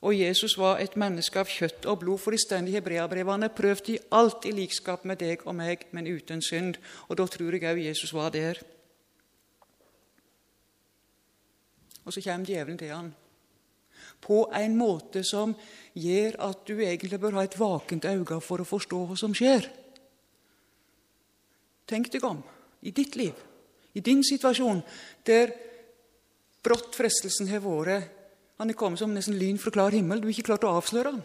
Og 0.00 0.16
Jesus 0.16 0.56
var 0.56 0.80
et 0.80 0.96
menneske 0.96 1.42
av 1.42 1.50
kjøtt 1.52 1.84
og 1.92 1.98
blod, 2.00 2.22
for 2.22 2.32
i 2.32 2.40
stendige 2.40 2.80
hebreabrevene 2.80 3.50
prøvd 3.52 3.90
i 3.92 3.98
alt 4.16 4.46
i 4.48 4.54
likskap 4.56 5.04
med 5.04 5.20
deg 5.20 5.44
og 5.44 5.58
meg, 5.58 5.84
men 5.92 6.08
uten 6.08 6.40
synd. 6.40 6.80
Og 7.10 7.20
da 7.20 7.28
tror 7.28 7.58
jeg 7.58 7.68
òg 7.68 7.82
Jesus 7.84 8.16
var 8.16 8.32
der. 8.32 8.62
Og 12.08 12.16
så 12.16 12.24
kommer 12.24 12.48
djevelen 12.48 12.80
til 12.80 12.94
han 12.96 13.12
på 14.24 14.44
en 14.56 14.76
måte 14.78 15.22
som 15.26 15.52
gjør 15.94 16.38
at 16.48 16.64
du 16.66 16.78
egentlig 16.80 17.20
bør 17.20 17.38
ha 17.38 17.44
et 17.44 17.58
vakent 17.58 18.08
øye 18.08 18.40
for 18.40 18.62
å 18.62 18.68
forstå 18.68 19.00
hva 19.04 19.18
som 19.20 19.34
skjer. 19.36 19.68
Tenk 21.84 22.10
deg 22.12 22.24
om 22.24 22.40
i 22.84 22.92
ditt 22.96 23.16
liv, 23.20 23.36
i 23.94 24.00
din 24.00 24.24
situasjon, 24.24 24.80
der 25.24 25.52
brått 26.64 26.96
frestelsen 26.96 27.50
har 27.52 27.64
vært 27.64 28.20
Han 28.54 28.70
er 28.70 28.78
kommet 28.78 29.00
som 29.00 29.10
nesten 29.10 29.34
lyn 29.34 29.56
fra 29.58 29.72
klar 29.74 29.90
himmel. 29.90 30.20
Du 30.20 30.28
har 30.28 30.30
ikke 30.30 30.46
klart 30.46 30.62
å 30.62 30.76
avsløre 30.78 31.10
han. 31.10 31.22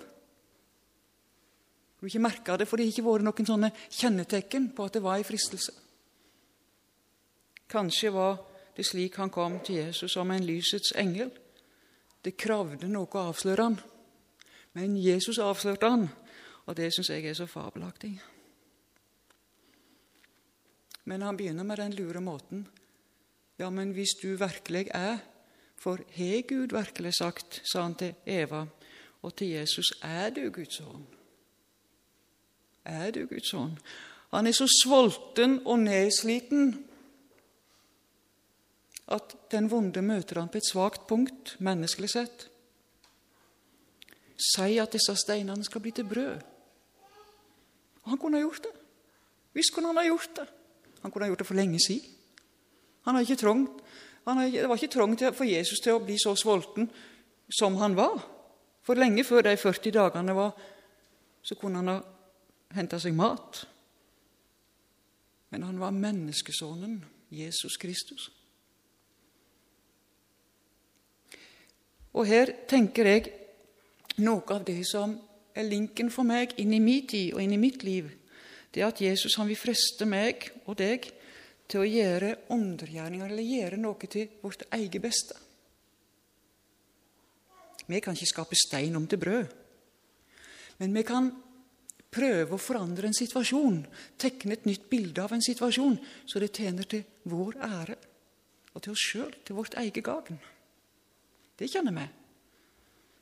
Du 2.00 2.02
har 2.02 2.10
ikke 2.10 2.24
merka 2.26 2.56
det, 2.58 2.66
for 2.66 2.78
det 2.82 2.88
har 2.88 2.94
ikke 2.96 3.06
vært 3.06 3.26
noen 3.28 3.46
sånne 3.46 3.70
kjennetegn 3.86 4.72
på 4.74 4.88
at 4.88 4.96
det 4.98 5.04
var 5.06 5.20
en 5.20 5.28
fristelse. 5.28 5.76
Kanskje 7.70 8.10
var 8.16 8.40
det 8.74 8.88
slik 8.88 9.20
han 9.22 9.30
kom 9.30 9.60
til 9.62 9.84
Jesus 9.84 10.16
som 10.18 10.32
en 10.34 10.48
lysets 10.48 10.96
engel. 10.98 11.30
Det 12.26 12.36
kravde 12.38 12.90
noe 12.92 13.08
å 13.08 13.30
avsløre 13.30 13.68
han. 13.70 13.78
Men 14.78 14.98
Jesus 15.00 15.40
avslørte 15.42 15.90
han, 15.90 16.10
og 16.68 16.76
det 16.78 16.92
syns 16.94 17.10
jeg 17.14 17.26
er 17.26 17.38
så 17.38 17.48
fabelaktig. 17.50 18.14
Men 21.10 21.24
han 21.26 21.38
begynner 21.38 21.66
med 21.66 21.82
den 21.82 21.96
lure 21.98 22.22
måten. 22.22 22.68
Ja, 23.60 23.70
men 23.70 23.96
hvis 23.96 24.14
du 24.22 24.36
virkelig 24.38 24.88
er 24.94 25.18
For 25.80 25.96
har 26.16 26.42
Gud 26.44 26.74
virkelig 26.76 27.14
sagt, 27.14 27.62
sa 27.64 27.86
han 27.86 27.96
til 27.96 28.16
Eva 28.26 28.66
og 29.22 29.36
til 29.36 29.48
Jesus, 29.48 29.94
er 30.04 30.30
du 30.30 30.50
Guds 30.52 30.76
sønn? 30.76 31.06
Er 32.84 33.12
du 33.12 33.22
Guds 33.28 33.52
sønn? 33.52 33.78
Han 34.34 34.48
er 34.48 34.52
så 34.52 34.68
sulten 34.68 35.62
og 35.66 35.80
nedsliten 35.80 36.74
at 39.10 39.36
den 39.52 39.70
vonde 39.72 40.02
møter 40.06 40.40
han 40.42 40.52
på 40.52 40.60
et 40.60 40.70
svakt 40.70 41.08
punkt, 41.10 41.56
menneskelig 41.60 42.10
sett. 42.14 42.46
Si 44.40 44.78
at 44.80 44.94
disse 44.94 45.16
steinene 45.20 45.66
skal 45.66 45.82
bli 45.84 45.92
til 45.96 46.08
brød. 46.08 46.46
Og 48.04 48.14
han 48.14 48.22
kunne 48.22 48.40
ha 48.40 48.46
gjort 48.46 48.64
det. 48.64 48.76
Visst 49.58 49.74
kunne 49.74 49.92
han 49.92 50.00
ha 50.00 50.06
gjort 50.06 50.36
det. 50.38 50.48
Han 51.02 51.12
kunne 51.12 51.26
ha 51.26 51.32
gjort 51.32 51.44
det 51.44 51.48
for 51.50 51.60
lenge 51.60 51.80
siden. 51.82 52.16
Han 53.08 53.16
har 53.16 53.22
ikke 53.22 53.42
har, 54.26 54.50
det 54.52 54.70
var 54.70 54.76
ikke 54.76 54.94
trangt 54.94 55.24
for 55.36 55.48
Jesus 55.48 55.80
til 55.84 55.96
å 55.98 56.04
bli 56.04 56.18
så 56.20 56.36
sulten 56.38 56.90
som 57.50 57.76
han 57.82 57.96
var. 57.98 58.20
For 58.86 59.00
lenge 59.00 59.24
før 59.24 59.42
de 59.48 59.56
40 59.58 59.92
dagene 59.96 60.36
var, 60.36 60.54
så 61.42 61.56
kunne 61.56 61.82
han 61.82 61.92
ha 61.92 62.00
henta 62.78 63.00
seg 63.00 63.16
mat. 63.18 63.64
Men 65.50 65.66
han 65.66 65.80
var 65.82 65.96
menneskesønnen 65.96 67.02
Jesus 67.34 67.78
Kristus. 67.82 68.30
Og 72.18 72.26
her 72.26 72.52
tenker 72.70 73.10
jeg 73.10 73.28
noe 74.24 74.46
av 74.56 74.66
det 74.68 74.82
som 74.88 75.14
er 75.54 75.68
linken 75.68 76.10
for 76.14 76.28
meg 76.28 76.56
inn 76.62 76.74
i 76.74 76.82
min 76.84 77.06
tid 77.08 77.36
og 77.36 77.44
inn 77.44 77.54
i 77.56 77.62
mitt 77.62 77.84
liv. 77.86 78.10
Det 78.72 78.82
er 78.82 78.90
at 78.90 79.02
Jesus 79.02 79.38
han 79.40 79.50
vil 79.50 79.60
freste 79.60 80.06
meg 80.10 80.50
og 80.66 80.78
deg 80.80 81.10
til 81.70 81.84
å 81.84 81.90
gjøre 81.90 82.36
undergjerninger 82.54 83.30
eller 83.30 83.46
gjøre 83.46 83.80
noe 83.82 84.10
til 84.10 84.30
vårt 84.42 84.66
eget 84.74 85.02
beste. 85.04 85.38
Vi 87.90 88.02
kan 88.06 88.14
ikke 88.14 88.30
skape 88.30 88.58
stein 88.58 88.98
om 88.98 89.08
til 89.10 89.22
brød, 89.22 89.54
men 90.80 90.94
vi 90.94 91.04
kan 91.06 91.32
prøve 92.14 92.56
å 92.56 92.62
forandre 92.62 93.10
en 93.10 93.18
situasjon, 93.18 93.82
tegne 94.22 94.56
et 94.56 94.68
nytt 94.70 94.86
bilde 94.90 95.24
av 95.24 95.34
en 95.34 95.44
situasjon, 95.46 95.98
så 96.26 96.42
det 96.42 96.54
tjener 96.54 96.90
til 96.90 97.04
vår 97.30 97.58
ære 97.66 97.98
og 98.74 98.84
til 98.86 98.94
oss 98.94 99.06
sjøl, 99.12 99.34
til 99.46 99.58
vårt 99.58 99.78
eget 99.82 100.06
gagn. 100.06 100.38
Det 101.60 101.68
kjenner 101.68 101.96
vi. 101.96 102.08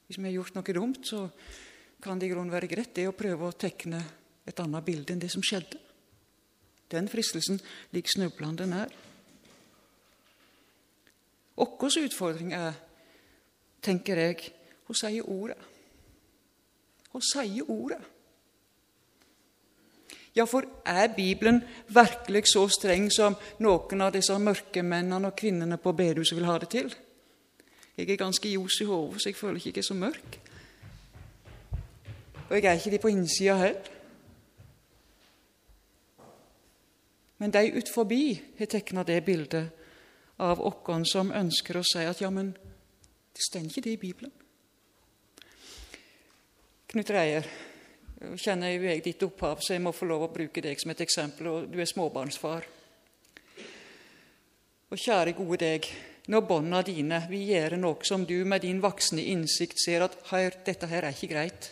Hvis 0.07 0.19
vi 0.21 0.29
har 0.29 0.37
gjort 0.37 0.55
noe 0.55 0.75
dumt, 0.77 1.01
så 1.03 1.25
kan 2.03 2.19
det 2.19 2.27
i 2.27 2.31
grunnen 2.31 2.53
være 2.53 2.69
greit 2.69 2.93
det 2.95 3.07
å 3.09 3.15
prøve 3.17 3.49
å 3.49 3.57
tekne 3.57 3.99
et 4.47 4.59
annet 4.63 4.85
bilde 4.85 5.13
enn 5.13 5.21
det 5.23 5.31
som 5.33 5.43
skjedde. 5.43 5.79
Den 6.87 7.09
fristelsen 7.11 7.57
ligger 7.91 8.13
snublende 8.13 8.67
nær. 8.69 8.93
Vår 11.57 11.97
utfordring 12.05 12.53
er, 12.53 12.77
tenker 13.83 14.21
jeg, 14.21 14.51
å 14.87 14.95
si 14.95 15.17
ordet. 15.19 15.57
Å 17.11 17.23
si 17.23 17.57
ordet. 17.65 17.99
Ja, 20.37 20.45
for 20.45 20.67
er 20.85 21.09
Bibelen 21.15 21.63
virkelig 21.89 22.51
så 22.51 22.67
streng 22.69 23.09
som 23.09 23.33
noen 23.65 24.05
av 24.05 24.13
disse 24.13 24.37
mørke 24.37 24.83
mennene 24.85 25.31
og 25.31 25.39
kvinnene 25.39 25.79
på 25.81 25.95
bedehuset 25.97 26.37
vil 26.37 26.45
ha 26.45 26.59
det 26.61 26.69
til? 26.75 26.93
Jeg 27.97 28.09
er 28.09 28.19
ganske 28.19 28.49
ljos 28.49 28.81
i 28.81 28.85
hodet, 28.85 29.21
så 29.21 29.29
jeg 29.29 29.35
føler 29.35 29.57
ikke 29.57 29.69
jeg 29.69 29.77
er 29.77 29.87
så 29.87 29.93
mørk. 29.97 30.39
Og 32.49 32.55
jeg 32.55 32.65
er 32.65 32.73
ikke 32.73 32.91
det 32.91 33.01
på 33.01 33.07
innsida 33.11 33.55
heller. 33.57 33.93
Men 37.37 37.53
de 37.53 37.73
ut 37.77 37.89
forbi 37.93 38.41
har 38.57 38.65
tegna 38.65 39.03
det 39.03 39.25
bildet 39.25 39.69
av 40.39 40.61
oss 40.61 41.11
som 41.11 41.31
ønsker 41.33 41.77
å 41.77 41.85
si 41.85 42.05
at 42.05 42.21
ja, 42.21 42.29
men 42.33 42.51
det 43.33 43.45
står 43.45 43.67
ikke 43.69 43.83
det 43.85 43.93
i 43.93 44.01
Bibelen. 44.01 44.31
Knut 46.87 47.09
Reier, 47.11 47.45
jeg 48.17 48.39
kjenner 48.41 48.71
jo 48.73 48.87
jeg 48.87 49.03
ditt 49.05 49.23
opphav, 49.25 49.59
så 49.61 49.75
jeg 49.75 49.83
må 49.85 49.91
få 49.93 50.07
lov 50.09 50.23
å 50.25 50.33
bruke 50.33 50.61
deg 50.63 50.79
som 50.81 50.93
et 50.93 51.01
eksempel. 51.03 51.47
og 51.47 51.67
Du 51.69 51.77
er 51.81 51.89
småbarnsfar. 51.89 52.65
Og 54.89 54.97
kjære 54.97 55.35
gode 55.37 55.59
deg, 55.61 55.89
når 56.27 56.43
bånda 56.47 56.81
dine 56.83 57.21
vil 57.29 57.47
gjøre 57.53 57.79
noe 57.79 58.03
som 58.07 58.25
du 58.27 58.37
med 58.45 58.65
din 58.65 58.81
voksne 58.83 59.23
innsikt 59.31 59.79
ser 59.79 60.03
at 60.05 60.17
Hør, 60.31 60.57
dette 60.65 60.89
her 60.91 61.07
er 61.07 61.15
ikke 61.15 61.31
greit, 61.31 61.71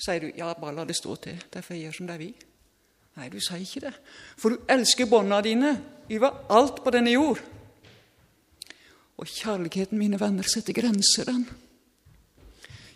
sier 0.00 0.22
du 0.22 0.30
ja, 0.32 0.54
bare 0.56 0.78
la 0.78 0.86
det 0.88 0.96
stå 0.96 1.16
til, 1.20 1.36
derfor 1.52 1.76
jeg 1.76 1.88
gjør 1.88 1.98
som 1.98 2.08
de 2.08 2.18
vil. 2.22 2.34
Nei, 3.18 3.28
du 3.32 3.40
sier 3.42 3.60
ikke 3.60 3.82
det. 3.88 3.94
For 4.38 4.54
du 4.54 4.68
elsker 4.70 5.08
bånda 5.10 5.40
dine 5.44 5.74
over 6.14 6.44
alt 6.54 6.82
på 6.84 6.92
denne 6.94 7.12
jord. 7.12 7.40
Og 9.18 9.26
kjærligheten, 9.26 9.98
mine 9.98 10.20
venner, 10.20 10.46
setter 10.46 10.76
grenser, 10.76 11.26
den. 11.26 11.42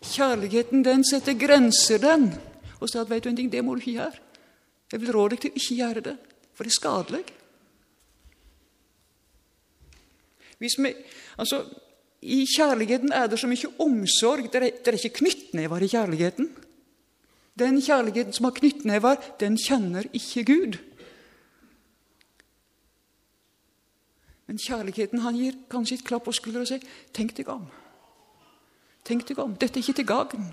Kjærligheten, 0.03 0.85
den 0.87 1.03
setter 1.05 1.35
grenser, 1.35 1.99
den. 1.99 2.31
Og 2.79 2.89
sier 2.89 3.03
at 3.03 3.11
vet 3.11 3.27
du 3.27 3.33
en 3.33 3.41
ting, 3.41 3.51
det 3.51 3.65
må 3.67 3.75
du 3.75 3.83
ikke 3.83 3.99
gjøre. 3.99 4.23
Jeg 4.93 5.03
vil 5.03 5.15
råde 5.17 5.35
deg 5.35 5.43
til 5.43 5.51
å 5.51 5.59
ikke 5.59 5.79
gjøre 5.81 6.05
det, 6.07 6.17
for 6.53 6.69
det 6.69 6.71
er 6.71 6.79
skadelig. 6.79 7.23
Hvis 10.52 10.52
vi, 10.63 10.95
altså, 11.39 11.65
I 12.23 12.45
kjærligheten 12.47 13.13
er 13.13 13.27
det 13.27 13.39
så 13.39 13.51
mye 13.51 13.73
omsorg. 13.83 14.47
Det 14.53 14.63
er, 14.63 14.71
det 14.71 14.93
er 14.93 14.99
ikke 14.99 15.19
knyttnever 15.23 15.83
i 15.83 15.91
kjærligheten. 15.91 16.51
Den 17.59 17.83
kjærligheten 17.83 18.33
som 18.33 18.45
har 18.45 18.57
knyttnever, 18.57 19.17
den 19.41 19.59
kjenner 19.59 20.07
ikke 20.13 20.45
Gud. 20.45 20.79
Men 24.47 24.59
kjærligheten 24.59 25.23
han 25.25 25.37
gir 25.37 25.57
kanskje 25.71 26.01
et 26.01 26.05
klapp 26.05 26.25
på 26.25 26.33
skulderen 26.33 26.67
og 26.67 26.69
sier, 26.69 26.83
'Tenk 27.13 27.37
deg 27.37 27.49
om.' 27.49 27.67
Tenk 29.05 29.27
deg 29.29 29.39
om. 29.39 29.55
Dette 29.57 29.79
er 29.79 29.83
ikke 29.83 29.93
til 29.99 30.07
gagn. 30.07 30.45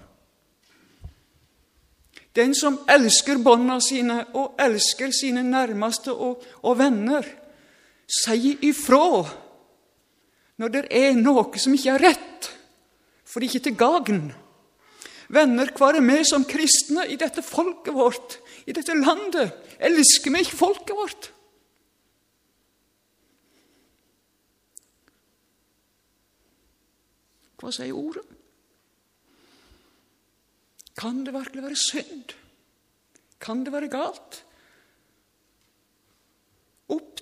Den 2.36 2.56
som 2.56 2.80
elsker 2.89 3.38
båndene 3.44 3.82
sine 3.82 4.25
og 4.34 4.56
elsker 4.60 5.12
sine 5.12 5.44
nærmeste 5.44 6.13
og, 6.13 6.44
og 6.63 6.78
venner, 6.80 7.25
sier 8.10 8.58
ifra 8.66 9.25
når 10.60 10.74
det 10.74 10.84
er 10.92 11.18
noe 11.18 11.60
som 11.62 11.74
ikke 11.75 11.96
er 11.96 12.06
rett, 12.10 12.51
for 13.24 13.46
ikke 13.46 13.62
til 13.63 13.78
gagn. 13.80 14.30
Venner, 15.30 15.70
hva 15.78 15.92
er 15.94 16.01
vi 16.01 16.22
som 16.25 16.46
kristne 16.50 17.06
i 17.08 17.18
dette 17.22 17.44
folket 17.46 17.94
vårt, 17.94 18.39
i 18.66 18.74
dette 18.75 18.96
landet? 18.98 19.54
Elsker 19.78 20.34
vi 20.34 20.42
ikke 20.44 20.60
folket 20.60 20.98
vårt? 20.98 21.30
Hva 27.60 27.72
sier 27.75 27.96
ordet? 27.96 28.25
Kan 31.00 31.24
det 31.24 31.36
virkelig 31.36 31.63
være 31.63 31.80
synd? 31.80 32.36
Kan 33.39 33.63
det 33.63 33.72
være 33.72 33.92
galt? 33.92 34.42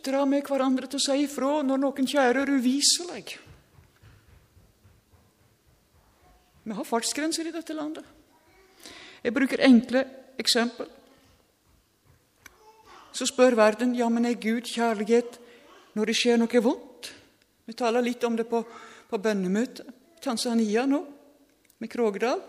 Oppdra 0.07 0.23
med 0.23 0.45
hverandre 0.47 0.87
til 0.87 1.01
å 1.01 1.03
si 1.03 1.15
ifra 1.25 1.47
når 1.67 1.79
noen 1.81 2.05
kjærer 2.07 2.47
uviselig. 2.47 3.33
Vi 6.63 6.75
har 6.77 6.85
fartsgrenser 6.87 7.49
i 7.49 7.51
dette 7.51 7.73
landet. 7.75 8.05
Jeg 9.19 9.33
bruker 9.35 9.59
enkle 9.67 10.05
eksempel. 10.39 10.87
Så 13.11 13.27
spør 13.27 13.57
verden 13.59 13.97
ja, 13.99 14.07
men 14.07 14.29
er 14.29 14.39
Gud 14.39 14.69
kjærlighet 14.71 15.35
når 15.99 16.07
det 16.07 16.15
skjer 16.15 16.39
noe 16.39 16.61
vondt. 16.63 17.09
Vi 17.67 17.75
taler 17.75 18.05
litt 18.05 18.23
om 18.23 18.37
det 18.39 18.45
på, 18.47 18.61
på 19.11 19.19
bønnemøtet 19.19 19.89
i 19.91 20.23
Tanzania 20.23 20.85
nå, 20.87 21.01
med 21.83 21.91
Krogedal. 21.91 22.39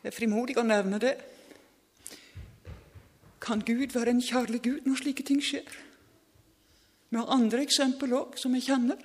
Det 0.00 0.08
er 0.08 0.16
frimodig 0.16 0.56
å 0.56 0.64
nevne 0.64 1.02
det. 1.04 1.12
Kan 3.44 3.60
Gud 3.60 3.92
være 3.92 4.16
en 4.16 4.24
kjærlig 4.24 4.62
Gud 4.70 4.88
når 4.88 5.02
slike 5.02 5.28
ting 5.28 5.44
skjer? 5.44 5.68
Vi 7.08 7.16
har 7.16 7.30
andre 7.32 7.62
eksempel 7.64 8.12
òg, 8.12 8.36
som 8.36 8.52
vi 8.52 8.60
kjenner. 8.64 9.00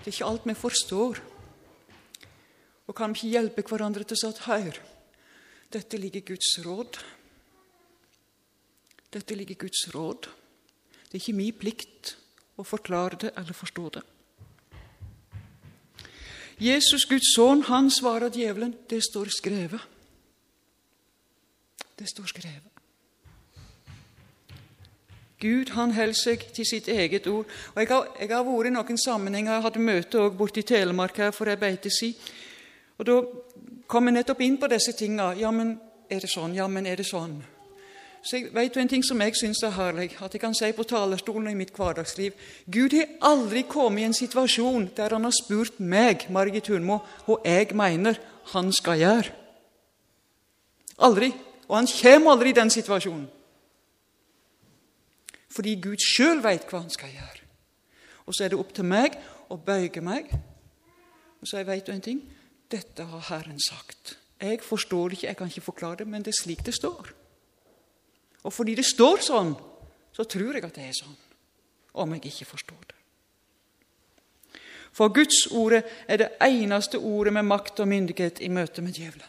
Det 0.00 0.08
er 0.08 0.14
ikke 0.14 0.30
alt 0.30 0.46
vi 0.48 0.56
forstår. 0.56 1.20
Og 2.88 2.96
kan 2.96 3.12
vi 3.12 3.20
ikke 3.20 3.34
hjelpe 3.36 3.64
hverandre 3.68 4.06
til 4.06 4.16
å 4.16 4.20
si 4.22 4.30
at 4.30 4.44
hør, 4.48 4.78
dette 5.70 6.00
ligger 6.00 6.24
Guds 6.32 6.54
råd. 6.64 6.96
Dette 9.12 9.36
ligger 9.36 9.60
Guds 9.60 9.84
råd. 9.94 10.30
Det 11.10 11.18
er 11.18 11.20
ikke 11.20 11.36
min 11.36 11.60
plikt 11.60 12.14
å 12.58 12.64
forklare 12.66 13.20
det 13.26 13.34
eller 13.36 13.56
forstå 13.56 13.84
det. 13.98 14.02
Jesus, 16.60 17.06
Guds 17.08 17.30
sønn, 17.36 17.62
han 17.70 17.88
svarer 17.92 18.32
djevelen, 18.32 18.74
det 18.88 19.00
står 19.04 19.30
skrevet. 19.32 19.80
Det 21.96 22.08
står 22.08 22.28
skrevet. 22.32 22.69
Gud 25.40 25.72
han 25.72 25.94
holder 25.96 26.16
seg 26.16 26.42
til 26.54 26.66
sitt 26.68 26.88
eget 26.88 27.26
ord. 27.26 27.46
Og 27.74 27.80
Jeg 27.80 27.88
har, 27.88 28.08
jeg 28.20 28.28
har 28.28 28.44
vært 28.44 28.66
i 28.66 28.74
noen 28.74 28.98
sammenhenger, 28.98 29.52
jeg 29.54 29.62
hadde 29.62 29.84
møte 29.84 30.20
også 30.20 30.36
borte 30.36 30.60
i 30.60 30.66
Telemark 30.68 31.16
her 31.16 31.30
for 31.30 31.48
ei 31.48 31.56
beite 31.56 31.90
si. 31.90 32.16
Og 32.98 33.06
Da 33.06 33.22
kom 33.88 34.06
jeg 34.06 34.14
nettopp 34.14 34.40
inn 34.40 34.58
på 34.60 34.68
disse 34.68 34.92
tingene. 34.92 35.32
Ja, 35.40 35.50
men 35.50 35.78
er 36.10 36.20
det 36.20 36.30
sånn? 36.30 36.54
Ja, 36.54 36.68
men 36.68 36.86
er 36.86 36.96
det 36.96 37.06
sånn? 37.08 37.40
Så 38.22 38.36
jeg 38.36 38.50
vet 38.52 38.74
du 38.74 38.80
en 38.82 38.88
ting 38.88 39.04
som 39.04 39.20
jeg 39.24 39.32
syns 39.38 39.62
er 39.64 39.72
herlig, 39.72 40.10
at 40.20 40.34
jeg 40.34 40.42
kan 40.42 40.54
si 40.54 40.68
på 40.76 40.84
talerstolen 40.84 41.48
i 41.48 41.56
mitt 41.56 41.72
hverdagsliv 41.72 42.34
Gud 42.68 42.92
har 42.92 43.08
aldri 43.24 43.62
kommet 43.64 44.02
i 44.02 44.08
en 44.10 44.16
situasjon 44.16 44.90
der 44.96 45.14
han 45.16 45.24
har 45.24 45.32
spurt 45.32 45.80
meg, 45.80 46.26
Margit 46.28 46.68
Hunmo, 46.68 47.00
hva 47.24 47.38
jeg 47.46 47.72
mener 47.72 48.20
han 48.52 48.72
skal 48.76 49.00
gjøre. 49.00 49.32
Aldri. 51.00 51.32
Og 51.70 51.76
han 51.78 51.88
kommer 51.88 52.34
aldri 52.34 52.50
i 52.50 52.58
den 52.60 52.70
situasjonen. 52.70 53.28
Fordi 55.50 55.74
Gud 55.82 56.02
sjøl 56.04 56.42
veit 56.44 56.68
hva 56.70 56.84
han 56.84 56.92
skal 56.94 57.10
gjøre. 57.12 57.48
Og 58.26 58.36
så 58.36 58.46
er 58.46 58.52
det 58.52 58.60
opp 58.60 58.70
til 58.76 58.86
meg 58.86 59.16
å 59.50 59.58
bøye 59.58 60.02
meg 60.04 60.30
og 61.40 61.48
så 61.48 61.62
veit 61.64 61.86
du 61.86 61.92
en 61.92 62.04
ting? 62.04 62.20
Dette 62.70 63.04
har 63.08 63.26
Herren 63.30 63.60
sagt. 63.60 64.16
Jeg 64.40 64.60
forstår 64.64 65.08
det 65.08 65.18
ikke, 65.18 65.26
jeg 65.26 65.36
kan 65.36 65.48
ikke 65.48 65.68
forklare 65.68 65.96
det, 66.02 66.06
men 66.08 66.22
det 66.24 66.32
er 66.34 66.40
slik 66.42 66.64
det 66.64 66.74
står. 66.76 67.12
Og 68.44 68.52
fordi 68.52 68.76
det 68.78 68.86
står 68.88 69.24
sånn, 69.24 69.52
så 70.16 70.24
tror 70.24 70.56
jeg 70.56 70.64
at 70.64 70.76
det 70.76 70.86
er 70.88 70.96
sånn, 70.96 71.16
om 72.00 72.16
jeg 72.16 72.24
ikke 72.30 72.48
forstår 72.52 72.80
det. 72.88 72.96
For 74.92 75.12
Guds 75.14 75.44
ordet 75.54 75.84
er 76.08 76.18
det 76.18 76.30
eneste 76.44 76.98
ordet 76.98 77.32
med 77.36 77.46
makt 77.46 77.84
og 77.84 77.88
myndighet 77.88 78.40
i 78.42 78.48
møte 78.50 78.82
med 78.82 78.96
djevelen. 78.96 79.28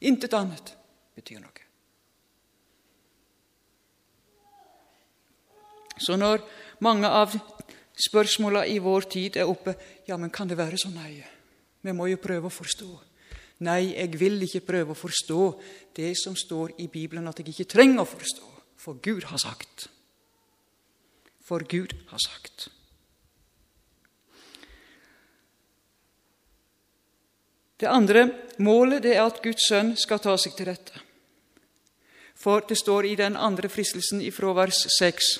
Intet 0.00 0.34
annet 0.36 0.74
betyr 1.16 1.40
noe. 1.40 1.59
Så 6.00 6.16
når 6.16 6.42
mange 6.80 7.08
av 7.08 7.34
spørsmåla 8.00 8.64
i 8.66 8.78
vår 8.80 9.08
tid 9.12 9.36
er 9.36 9.50
oppe 9.50 9.76
Ja, 10.08 10.16
men 10.16 10.32
kan 10.32 10.48
det 10.48 10.58
være 10.58 10.78
så 10.80 10.90
nøye? 10.90 11.26
Vi 11.80 11.92
må 11.96 12.08
jo 12.10 12.20
prøve 12.20 12.48
å 12.48 12.52
forstå. 12.52 12.88
Nei, 13.64 13.92
jeg 13.92 14.16
vil 14.18 14.40
ikke 14.44 14.64
prøve 14.64 14.94
å 14.94 14.98
forstå 14.98 15.44
det 15.96 16.14
som 16.16 16.36
står 16.36 16.78
i 16.80 16.88
Bibelen 16.88 17.28
at 17.28 17.40
jeg 17.40 17.52
ikke 17.52 17.68
trenger 17.76 18.02
å 18.02 18.08
forstå, 18.08 18.46
for 18.80 19.00
Gud 19.04 19.26
har 19.28 19.40
sagt. 19.40 19.88
For 21.44 21.64
Gud 21.68 21.92
har 22.08 22.22
sagt. 22.24 22.68
Det 27.80 27.88
andre 27.88 28.26
målet 28.60 29.04
det 29.04 29.14
er 29.16 29.24
at 29.24 29.40
Guds 29.44 29.68
sønn 29.68 29.94
skal 29.96 30.20
ta 30.20 30.36
seg 30.40 30.56
til 30.56 30.68
rette. 30.68 31.04
For 32.40 32.64
det 32.64 32.76
står 32.80 33.08
i 33.08 33.16
den 33.16 33.36
andre 33.36 33.68
fristelsen 33.72 34.20
i 34.24 34.32
vers 34.32 34.84
6 34.98 35.30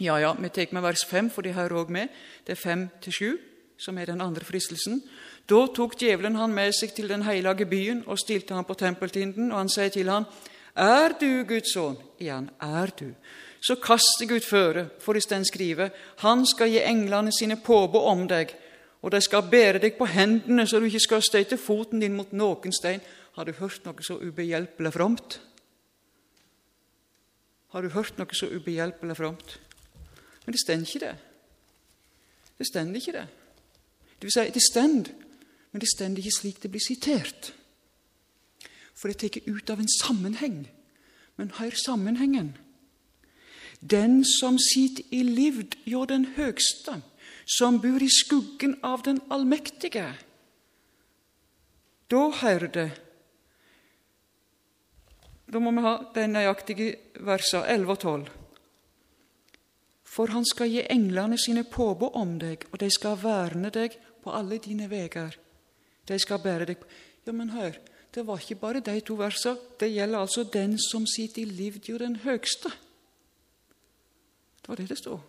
Ja, 0.00 0.16
ja, 0.20 0.32
vi 0.32 0.48
tar 0.48 0.72
med 0.72 0.82
vers 0.82 1.04
5, 1.04 1.30
for 1.30 1.44
de 1.44 1.52
hører 1.52 1.76
òg 1.76 1.90
med. 1.92 2.08
Det 2.46 2.56
er 2.56 2.62
5 2.62 2.88
til 3.04 3.12
7 3.12 3.38
som 3.80 3.98
er 3.98 4.10
den 4.10 4.20
andre 4.20 4.44
fristelsen. 4.44 5.00
Da 5.48 5.64
tok 5.74 5.96
djevelen 5.98 6.36
han 6.36 6.52
med 6.54 6.74
seg 6.76 6.92
til 6.94 7.08
den 7.08 7.24
hellige 7.24 7.66
byen 7.68 8.02
og 8.06 8.20
stilte 8.20 8.54
han 8.54 8.66
på 8.68 8.76
tempeltinden, 8.78 9.50
og 9.52 9.62
han 9.62 9.72
sier 9.72 9.92
til 9.92 10.10
han, 10.12 10.28
Er 10.76 11.16
du 11.20 11.44
Guds 11.44 11.72
sønn? 11.74 11.96
Igjen, 12.20 12.50
er 12.60 12.92
du? 12.98 13.14
Så 13.60 13.76
kast 13.76 14.22
ut 14.22 14.44
føre, 14.44 14.88
for 15.00 15.16
i 15.16 15.20
den 15.20 15.44
skriver, 15.44 15.90
Han 16.18 16.46
skal 16.46 16.70
gi 16.70 16.78
englene 16.78 17.32
sine 17.32 17.56
påbud 17.56 18.00
om 18.00 18.28
deg, 18.28 18.54
og 19.02 19.10
de 19.10 19.20
skal 19.20 19.48
bære 19.50 19.78
deg 19.78 19.96
på 19.98 20.06
hendene, 20.06 20.66
så 20.66 20.78
du 20.78 20.86
ikke 20.86 21.00
skal 21.00 21.22
støyte 21.22 21.56
foten 21.56 22.00
din 22.00 22.14
mot 22.14 22.32
noen 22.32 22.72
stein. 22.72 23.00
Har 23.32 23.44
du 23.44 23.52
hørt 23.52 23.84
noe 23.84 24.02
så 24.02 24.18
ubehjelpelig 24.20 24.92
fromt? 24.92 25.40
Har 27.72 27.82
du 27.82 27.88
hørt 27.88 28.18
noe 28.18 28.34
så 28.34 28.46
ubehjelpelig 28.46 29.16
fromt? 29.16 29.58
Men 30.46 30.52
det 30.52 30.60
stender 30.60 30.86
ikke, 30.86 31.06
det. 31.06 31.16
Det 32.58 32.66
stender 32.66 33.00
ikke, 33.00 33.12
det. 33.12 33.26
Det 34.20 34.28
vil 34.28 34.32
si, 34.32 34.50
det 34.54 34.62
stender 34.62 35.12
men 35.70 35.82
det 35.82 35.88
står 35.88 36.18
ikke 36.18 36.34
slik 36.34 36.62
det 36.62 36.70
blir 36.70 36.82
sitert. 36.82 37.52
For 38.98 39.08
det 39.08 39.16
er 39.16 39.28
tatt 39.28 39.46
ut 39.48 39.70
av 39.70 39.80
en 39.80 39.92
sammenheng. 40.00 40.64
Men 41.38 41.54
hør 41.56 41.76
sammenhengen. 41.78 42.56
Den 43.80 44.20
som 44.28 44.58
sitter 44.60 45.06
i 45.14 45.22
livd 45.24 45.78
hjå 45.88 46.04
den 46.10 46.26
høgste, 46.36 46.98
som 47.46 47.78
bor 47.80 48.02
i 48.02 48.10
skuggen 48.12 48.76
av 48.84 49.06
den 49.06 49.22
allmektige. 49.30 50.10
Da 52.10 52.26
hører 52.42 52.68
det 52.74 52.90
Da 55.50 55.58
må 55.58 55.72
vi 55.74 55.82
ha 55.82 55.96
de 56.14 56.26
nøyaktige 56.30 56.92
versene 57.26 57.66
11 57.66 57.90
og 57.90 57.98
12. 57.98 58.39
For 60.10 60.32
han 60.34 60.46
skal 60.46 60.72
gi 60.72 60.82
englene 60.90 61.38
sine 61.38 61.62
påbud 61.62 62.16
om 62.18 62.34
deg, 62.42 62.66
og 62.72 62.80
de 62.82 62.88
skal 62.90 63.18
verne 63.22 63.70
deg 63.70 63.94
på 64.24 64.32
alle 64.34 64.58
dine 64.58 64.88
veger. 64.90 65.36
De 66.06 66.18
skal 66.18 66.42
bære 66.42 66.72
deg 66.72 66.84
Ja, 67.26 67.34
men 67.36 67.52
hør, 67.52 67.76
det 68.14 68.24
var 68.26 68.40
ikke 68.40 68.58
bare 68.58 68.80
de 68.80 69.00
to 69.06 69.14
versene. 69.14 69.60
Det 69.78 69.90
gjelder 69.92 70.18
altså 70.18 70.42
den 70.44 70.78
som 70.80 71.06
sitter 71.06 71.42
i 71.42 71.44
livd 71.44 71.90
den 72.00 72.16
høgste. 72.24 72.72
Det 74.62 74.68
var 74.68 74.80
det 74.80 74.88
det 74.88 74.98
står. 74.98 75.20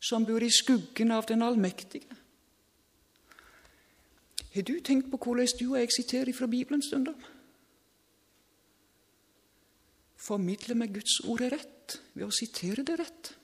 Som 0.00 0.26
bor 0.26 0.42
i 0.42 0.50
skuggen 0.50 1.12
av 1.12 1.26
den 1.28 1.42
allmektige. 1.42 2.16
Har 4.54 4.62
du 4.62 4.80
tenkt 4.80 5.10
på 5.10 5.20
hvordan 5.22 5.46
du 5.60 5.66
og 5.70 5.78
jeg 5.78 5.92
siterer 5.94 6.32
fra 6.32 6.46
Bibelen 6.46 6.82
stundom? 6.82 7.20
Formidler 10.16 10.74
vi 10.74 10.86
Guds 10.98 11.20
ord 11.28 11.40
rett 11.40 12.00
ved 12.14 12.26
å 12.26 12.34
sitere 12.34 12.82
det 12.82 12.98
rett? 12.98 13.37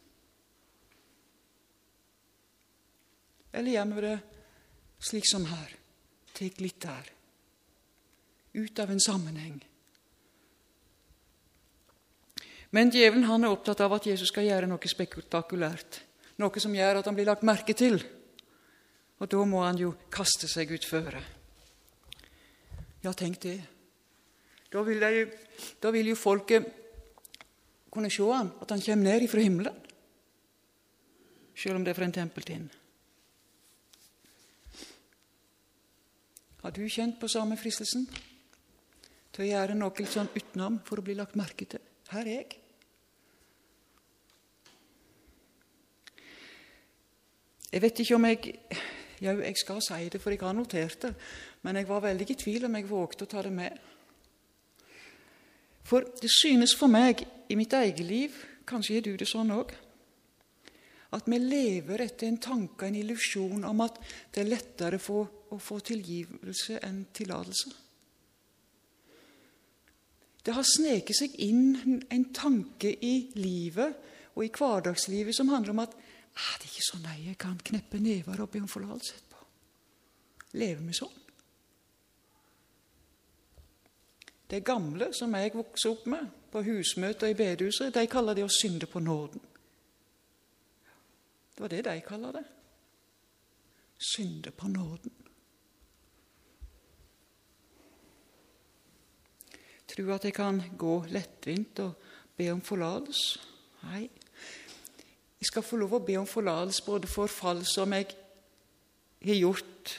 Eller 3.55 3.85
vi 3.95 4.01
det 4.03 4.19
slik 4.99 5.29
som 5.31 5.47
her? 5.47 5.77
Tek 6.35 6.59
litt 6.61 6.81
der. 6.83 7.11
Ut 8.55 8.79
av 8.79 8.91
en 8.91 9.01
sammenheng. 9.01 9.61
Men 12.75 12.91
djevelen 12.91 13.29
han 13.29 13.47
er 13.47 13.55
opptatt 13.55 13.85
av 13.85 13.95
at 13.95 14.07
Jesus 14.11 14.33
skal 14.33 14.49
gjøre 14.49 14.67
noe 14.67 14.91
spektakulært. 14.91 16.01
Noe 16.43 16.63
som 16.63 16.75
gjør 16.75 16.99
at 16.99 17.07
han 17.07 17.15
blir 17.15 17.29
lagt 17.29 17.47
merke 17.47 17.77
til. 17.79 18.01
Og 19.23 19.31
da 19.31 19.45
må 19.47 19.63
han 19.63 19.79
jo 19.79 19.93
kaste 20.11 20.51
seg 20.51 20.75
utføre. 20.75 21.23
Ja, 23.05 23.13
tenk 23.15 23.39
det. 23.45 23.61
Da 24.73 24.83
vil, 24.83 24.99
de, 24.99 25.27
da 25.79 25.93
vil 25.95 26.11
jo 26.11 26.19
folket 26.19 26.67
kunne 27.95 28.11
se 28.11 28.27
han, 28.27 28.51
at 28.59 28.73
han 28.75 28.83
kommer 28.83 29.07
ned 29.07 29.29
ifra 29.29 29.45
himmelen. 29.45 29.83
Selv 31.55 31.79
om 31.79 31.85
det 31.87 31.93
er 31.93 32.01
fra 32.01 32.09
en 32.09 32.17
tempeltind. 32.17 32.73
Har 36.65 36.73
du 36.73 36.87
kjent 36.89 37.19
på 37.21 37.29
samme 37.29 37.59
fristelsen 37.61 38.07
til 38.09 39.43
å 39.45 39.49
gjøre 39.51 39.75
noe 39.77 39.93
litt 39.99 40.15
sånn 40.15 40.31
utenom 40.33 40.79
for 40.89 40.97
å 40.97 41.05
bli 41.05 41.13
lagt 41.19 41.37
merke 41.37 41.67
til? 41.69 41.83
Her 42.09 42.25
er 42.25 42.39
jeg. 42.39 42.55
Jeg 47.69 47.85
vet 47.85 48.01
ikke 48.01 48.17
om 48.17 48.29
jeg 48.31 48.57
Ja, 49.23 49.33
jeg 49.33 49.57
skal 49.57 49.79
si 49.85 50.09
det, 50.11 50.19
for 50.21 50.33
jeg 50.33 50.41
har 50.43 50.57
notert 50.57 51.05
det. 51.05 51.13
Men 51.63 51.77
jeg 51.77 51.87
var 51.89 52.03
veldig 52.03 52.27
i 52.33 52.37
tvil 52.37 52.65
om 52.67 52.75
jeg 52.77 52.89
vågte 52.89 53.25
å 53.25 53.31
ta 53.31 53.45
det 53.45 53.53
med. 53.55 53.77
For 55.85 56.05
det 56.21 56.33
synes 56.33 56.75
for 56.77 56.89
meg 56.89 57.23
i 57.49 57.57
mitt 57.57 57.73
eget 57.73 58.03
liv, 58.05 58.37
kanskje 58.67 58.99
er 58.99 59.07
du 59.07 59.15
det 59.21 59.29
sånn 59.29 59.53
òg, 59.55 59.73
at 61.15 61.29
vi 61.31 61.39
lever 61.39 62.03
etter 62.05 62.27
en 62.29 62.41
tanke, 62.43 62.89
en 62.89 62.99
illusjon 62.99 63.65
om 63.69 63.85
at 63.85 64.01
det 64.35 64.43
er 64.43 64.51
lettere 64.51 64.99
få, 64.99 65.23
å 65.55 65.63
få 65.63 65.79
tilgivelse 65.85 66.81
enn 66.85 67.05
tillatelse. 67.15 67.73
Det 70.45 70.53
har 70.53 70.67
sneket 70.69 71.17
seg 71.17 71.37
inn 71.41 72.03
en 72.13 72.25
tanke 72.37 72.91
i 72.93 73.15
livet 73.39 73.97
og 74.35 74.45
i 74.45 74.53
hverdagslivet 74.53 75.37
som 75.37 75.49
handler 75.49 75.73
om 75.73 75.85
at 75.87 75.95
det 75.95 76.43
er 76.43 76.65
ikke 76.67 76.83
så 76.83 76.99
nøye, 76.99 77.29
jeg 77.31 77.39
kan 77.39 77.61
kneppe 77.63 78.01
never 78.03 78.43
og 78.43 78.51
be 78.51 78.61
om 78.65 78.69
forlatelse 78.69 79.15
etterpå. 79.15 79.45
Lever 80.59 80.83
vi 80.83 80.97
sånn? 80.99 81.21
De 84.51 84.61
gamle 84.61 85.09
som 85.17 85.33
jeg 85.39 85.55
vokste 85.55 85.93
opp 85.95 86.05
med 86.11 86.27
på 86.53 86.63
husmøter 86.67 87.33
i 87.33 87.39
bedehuset, 87.39 87.95
de 87.95 88.05
kaller 88.11 88.37
det 88.37 88.45
å 88.45 88.53
synde 88.53 88.87
på 88.91 89.01
nåden. 89.03 89.41
Det 91.55 91.63
var 91.63 91.73
det 91.73 91.83
de 91.87 91.95
kaller 92.05 92.37
det. 92.37 92.45
Synde 93.99 94.51
på 94.51 94.69
nåden. 94.69 95.24
Tro 99.95 100.11
at 100.11 100.25
jeg 100.27 100.35
kan 100.35 100.59
gå 100.79 100.95
lettvint 101.15 101.79
og 101.85 101.93
be 102.37 102.49
om 102.51 102.61
forlatelse? 102.65 103.41
Nei. 103.85 104.09
Jeg 105.39 105.51
skal 105.51 105.63
få 105.63 105.79
lov 105.79 105.99
å 105.99 106.03
be 106.03 106.17
om 106.19 106.27
forlatelse 106.27 106.83
både 106.87 107.11
for 107.11 107.31
fall 107.31 107.63
som 107.69 107.93
jeg 107.95 108.09
har 109.25 109.39
gjort 109.39 109.93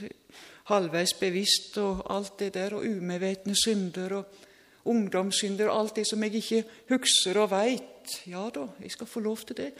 halvveis 0.71 1.13
bevisst, 1.19 1.77
og 1.77 2.01
alt 2.11 2.39
det 2.41 2.53
der, 2.57 2.73
og 2.75 2.85
umedvetne 2.85 3.55
synder, 3.55 4.17
og, 4.19 4.41
ungdomssynder 4.85 5.69
og 5.69 5.79
alt 5.79 5.95
det 5.99 6.05
som 6.09 6.23
jeg 6.25 6.41
ikke 6.41 6.63
husker 6.91 7.39
og 7.41 7.51
veit. 7.53 8.17
Ja 8.29 8.49
da, 8.53 8.67
jeg 8.81 8.91
skal 8.93 9.09
få 9.09 9.23
lov 9.25 9.45
til 9.47 9.57
det. 9.57 9.71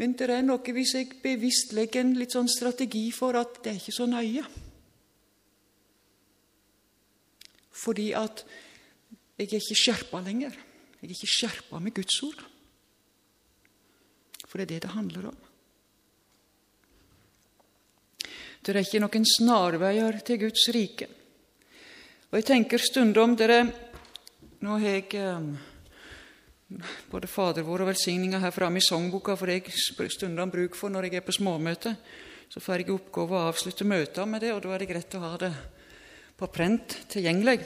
Men 0.00 0.14
det 0.18 0.30
er 0.32 0.42
noe 0.42 0.74
hvis 0.74 0.94
jeg 0.96 1.18
bevisst 1.22 1.74
legger 1.76 2.02
en 2.02 2.14
litt 2.18 2.34
sånn 2.34 2.48
strategi 2.50 3.10
for 3.14 3.36
at 3.38 3.60
det 3.62 3.74
er 3.74 3.80
ikke 3.80 3.94
så 3.94 4.06
nøye. 4.10 4.44
Fordi 7.84 8.12
at 8.16 8.44
jeg 9.34 9.48
er 9.48 9.58
ikke 9.58 9.80
skjerpa 9.80 10.20
lenger. 10.22 10.54
Jeg 11.00 11.08
er 11.08 11.14
ikke 11.16 11.32
skjerpa 11.32 11.80
med 11.82 11.94
Guds 11.96 12.20
ord. 12.22 12.44
For 14.46 14.60
det 14.60 14.64
er 14.64 14.72
det 14.74 14.82
det 14.84 14.94
handler 14.94 15.28
om. 15.32 15.40
Det 18.64 18.72
er 18.72 18.80
ikke 18.80 19.02
noen 19.02 19.26
snarveier 19.28 20.20
til 20.24 20.40
Guds 20.46 20.68
rike. 20.72 21.08
Og 22.30 22.38
jeg 22.38 22.46
tenker 22.48 22.80
stundom 22.80 23.36
dere 23.38 23.60
Nå 24.64 24.78
har 24.80 24.94
jeg 24.94 25.18
eh, 25.20 25.48
både 27.12 27.28
Fader 27.28 27.66
vår 27.66 27.82
og 27.84 27.90
velsigninga 27.90 28.38
her 28.40 28.54
framme 28.54 28.80
i 28.80 28.86
sangboka, 28.86 29.34
for 29.36 29.52
jeg 29.52 29.68
stundom 29.68 30.48
bruk 30.48 30.78
for 30.78 30.88
når 30.88 31.10
jeg 31.10 31.18
er 31.20 31.26
på 31.26 31.34
småmøte. 31.36 31.92
Så 32.48 32.62
får 32.64 32.80
jeg 32.80 32.94
oppgave 32.94 33.36
å 33.36 33.50
avslutte 33.50 33.84
møter 33.84 34.24
med 34.30 34.40
det, 34.40 34.54
og 34.54 34.62
da 34.64 34.72
er 34.72 34.80
det 34.80 34.88
greit 34.88 35.18
å 35.18 35.22
ha 35.26 35.34
det 35.42 35.52
på 36.38 36.48
prent 36.54 36.96
tilgjengelig. 37.12 37.58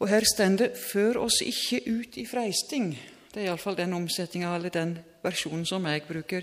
Og 0.00 0.08
her 0.08 0.24
står 0.24 0.56
det 0.56 0.72
'Før 0.92 1.18
oss 1.18 1.40
ikke 1.40 1.92
ut 1.92 2.16
i 2.16 2.24
freisting'. 2.24 2.96
Det 3.34 3.42
er 3.42 3.46
iallfall 3.46 3.76
den 3.76 3.92
omsetninga 3.92 4.54
eller 4.54 4.68
den 4.68 4.98
versjonen 5.22 5.66
som 5.66 5.86
jeg 5.86 6.02
bruker 6.02 6.42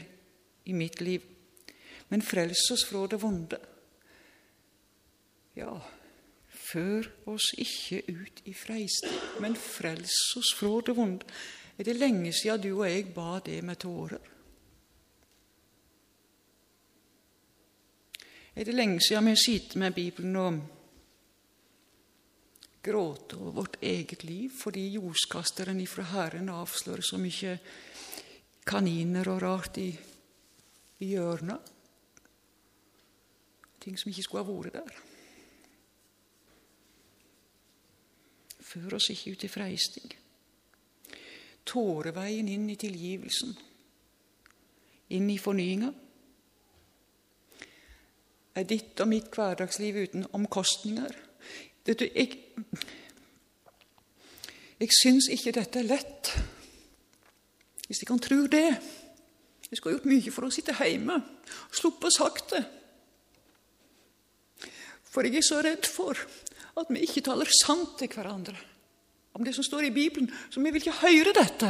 i 0.65 0.72
mitt 0.72 1.02
liv. 1.02 1.22
Men 2.10 2.22
frels 2.22 2.72
oss 2.72 2.86
fra 2.86 3.08
det 3.08 3.22
vonde. 3.22 3.58
Ja, 5.56 5.80
før 6.48 7.10
oss 7.26 7.52
ikke 7.58 8.02
ut 8.08 8.41
i 8.46 8.54
freisting, 8.54 9.20
men 9.41 9.56
frels 9.56 10.36
oss 10.38 10.54
fra 10.56 10.82
det 10.86 10.96
vonde. 10.96 11.26
Er 11.78 11.84
det 11.84 11.96
lenge 11.96 12.34
siden 12.34 12.62
du 12.62 12.80
og 12.80 12.89
jeg 12.89 13.13
ba 13.13 13.39
det 13.46 13.63
med 13.63 13.76
tårer? 13.76 14.20
Er 18.56 18.63
det 18.63 18.74
lenge 18.74 19.02
siden 19.02 19.26
vi 19.26 19.30
har 19.30 19.43
sittet 19.46 19.76
med 19.76 19.93
Bibelen 19.93 20.36
og 20.36 20.60
gråte 22.88 23.38
over 23.38 23.60
vårt 23.62 23.78
eget 23.84 24.23
liv 24.23 24.54
fordi 24.56 24.88
jordskasteren 24.95 25.80
ifra 25.84 26.08
Herren 26.13 26.50
avslører 26.54 27.06
så 27.06 27.19
mye 27.21 27.58
kaniner 28.67 29.30
og 29.32 29.41
rart 29.43 29.80
i, 29.82 29.89
i 31.04 31.12
hjørnet? 31.12 31.73
Ting 33.84 34.00
som 34.00 34.12
ikke 34.12 34.26
skulle 34.26 34.43
ha 34.43 34.52
vært 34.52 34.80
der. 34.80 34.95
Før 38.67 38.97
oss 38.97 39.12
ikke 39.13 39.36
ut 39.36 39.45
i 39.47 39.52
freisting. 39.52 40.15
Tåreveien 41.67 42.50
inn 42.52 42.67
i 42.71 42.76
tilgivelsen, 42.80 43.54
inn 45.15 45.30
i 45.32 45.38
fornyinga. 45.39 45.93
Er 48.58 48.67
ditt 48.67 49.00
og 49.04 49.12
mitt 49.12 49.32
hverdagsliv 49.36 50.02
uten 50.04 50.28
omkostninger? 50.36 51.15
Det 51.86 51.95
du, 52.02 52.06
jeg, 52.08 52.36
jeg 54.78 54.93
syns 54.93 55.30
ikke 55.34 55.56
dette 55.58 55.82
er 55.82 55.89
lett. 55.89 56.32
Hvis 57.88 58.02
jeg 58.04 58.10
kan 58.10 58.22
tro 58.22 58.43
det. 58.52 58.70
Jeg 59.67 59.80
skulle 59.80 59.98
gjort 59.98 60.10
mye 60.10 60.32
for 60.32 60.48
å 60.48 60.54
sitte 60.54 60.76
hjemme 60.78 61.17
og 61.17 61.76
sluppe 61.76 62.12
sagt 62.13 62.54
det. 62.56 62.63
For 65.08 65.26
jeg 65.26 65.39
er 65.39 65.46
så 65.46 65.60
redd 65.65 65.88
for 65.89 66.20
at 66.78 66.91
vi 66.93 67.04
ikke 67.04 67.26
taler 67.26 67.50
sant 67.52 67.98
til 68.00 68.12
hverandre 68.13 68.56
om 69.38 69.43
det 69.46 69.54
som 69.54 69.65
står 69.65 69.88
i 69.88 69.93
Bibelen, 69.93 70.32
så 70.50 70.62
vi 70.62 70.72
vil 70.72 70.82
ikke 70.82 71.02
høre 71.04 71.34
dette. 71.36 71.70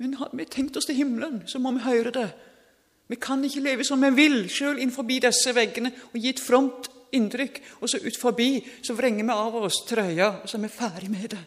Men 0.00 0.16
hadde 0.16 0.38
vi 0.40 0.46
tenkt 0.48 0.78
oss 0.80 0.88
til 0.88 0.96
himmelen, 0.96 1.42
så 1.48 1.60
må 1.60 1.74
vi 1.76 1.84
høre 1.84 2.12
det. 2.14 2.28
Vi 3.12 3.18
kan 3.20 3.44
ikke 3.44 3.60
leve 3.60 3.84
som 3.84 4.00
vi 4.00 4.10
vil, 4.16 4.38
sjøl 4.48 4.80
innenfor 4.80 5.04
disse 5.04 5.52
veggene, 5.52 5.92
og 6.12 6.16
gi 6.16 6.32
et 6.32 6.40
fromt 6.40 6.88
inntrykk, 7.16 7.60
og 7.80 7.90
så 7.90 8.00
ut 8.02 8.20
forbi 8.20 8.48
så 8.82 8.96
vrenger 8.98 9.26
vi 9.26 9.34
av 9.34 9.58
oss 9.60 9.82
trøya, 9.88 10.30
og 10.42 10.48
så 10.50 10.58
er 10.58 10.64
vi 10.66 10.72
ferdig 10.72 11.10
med 11.12 11.28
det. 11.34 11.42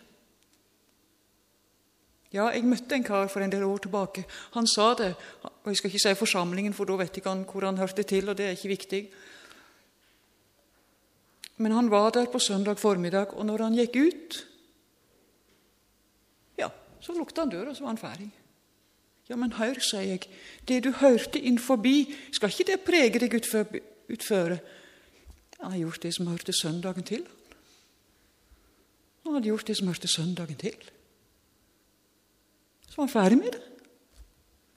Ja, 2.36 2.50
jeg 2.52 2.68
møtte 2.68 2.98
en 2.98 3.06
kar 3.08 3.30
for 3.32 3.44
en 3.44 3.52
del 3.52 3.64
år 3.64 3.86
tilbake. 3.86 4.26
Han 4.58 4.68
sa 4.68 4.92
det. 5.00 5.14
og 5.44 5.72
Jeg 5.72 5.80
skal 5.80 5.92
ikke 5.92 6.04
si 6.04 6.16
forsamlingen, 6.20 6.74
for 6.76 6.86
da 6.86 6.98
vet 7.00 7.18
ikke 7.18 7.32
han 7.32 7.46
hvor 7.48 7.66
han 7.66 7.80
hørte 7.80 8.04
til, 8.04 8.30
og 8.30 8.38
det 8.38 8.46
er 8.46 8.58
ikke 8.58 8.74
viktig. 8.76 9.02
Men 11.58 11.72
han 11.72 11.92
var 11.92 12.12
der 12.12 12.28
på 12.30 12.40
søndag 12.40 12.80
formiddag, 12.80 13.34
og 13.34 13.46
når 13.46 13.64
han 13.64 13.80
gikk 13.80 13.96
ut 13.96 14.44
Ja, 16.58 16.70
så 17.02 17.14
lukta 17.14 17.42
han 17.42 17.50
døra, 17.50 17.74
så 17.74 17.86
var 17.86 17.96
han 17.96 18.02
ferdig. 18.02 18.30
Ja, 19.28 19.36
men 19.36 19.52
hør, 19.52 19.80
sier 19.84 20.06
jeg, 20.08 20.28
det 20.68 20.84
du 20.86 20.92
hørte 21.02 21.40
inn 21.40 21.60
forbi, 21.60 22.16
skal 22.32 22.52
ikke 22.52 22.68
det 22.72 22.84
prege 22.86 23.20
deg 23.20 23.34
utføre? 23.36 24.60
Han 25.58 25.72
hadde 25.72 25.84
gjort 25.84 26.04
det 26.04 26.14
som 26.16 26.28
hørte 26.28 26.54
søndagen 26.54 27.04
til. 27.04 27.26
Han 29.26 29.34
hadde 29.34 29.50
gjort 29.50 29.68
det 29.68 29.78
som 29.78 29.88
hørte 29.88 30.08
søndagen 30.08 30.56
til. 30.56 30.76
Så 32.88 32.98
var 32.98 33.08
han 33.08 33.14
ferdig 33.14 33.38
med 33.38 33.52
det. 33.52 33.62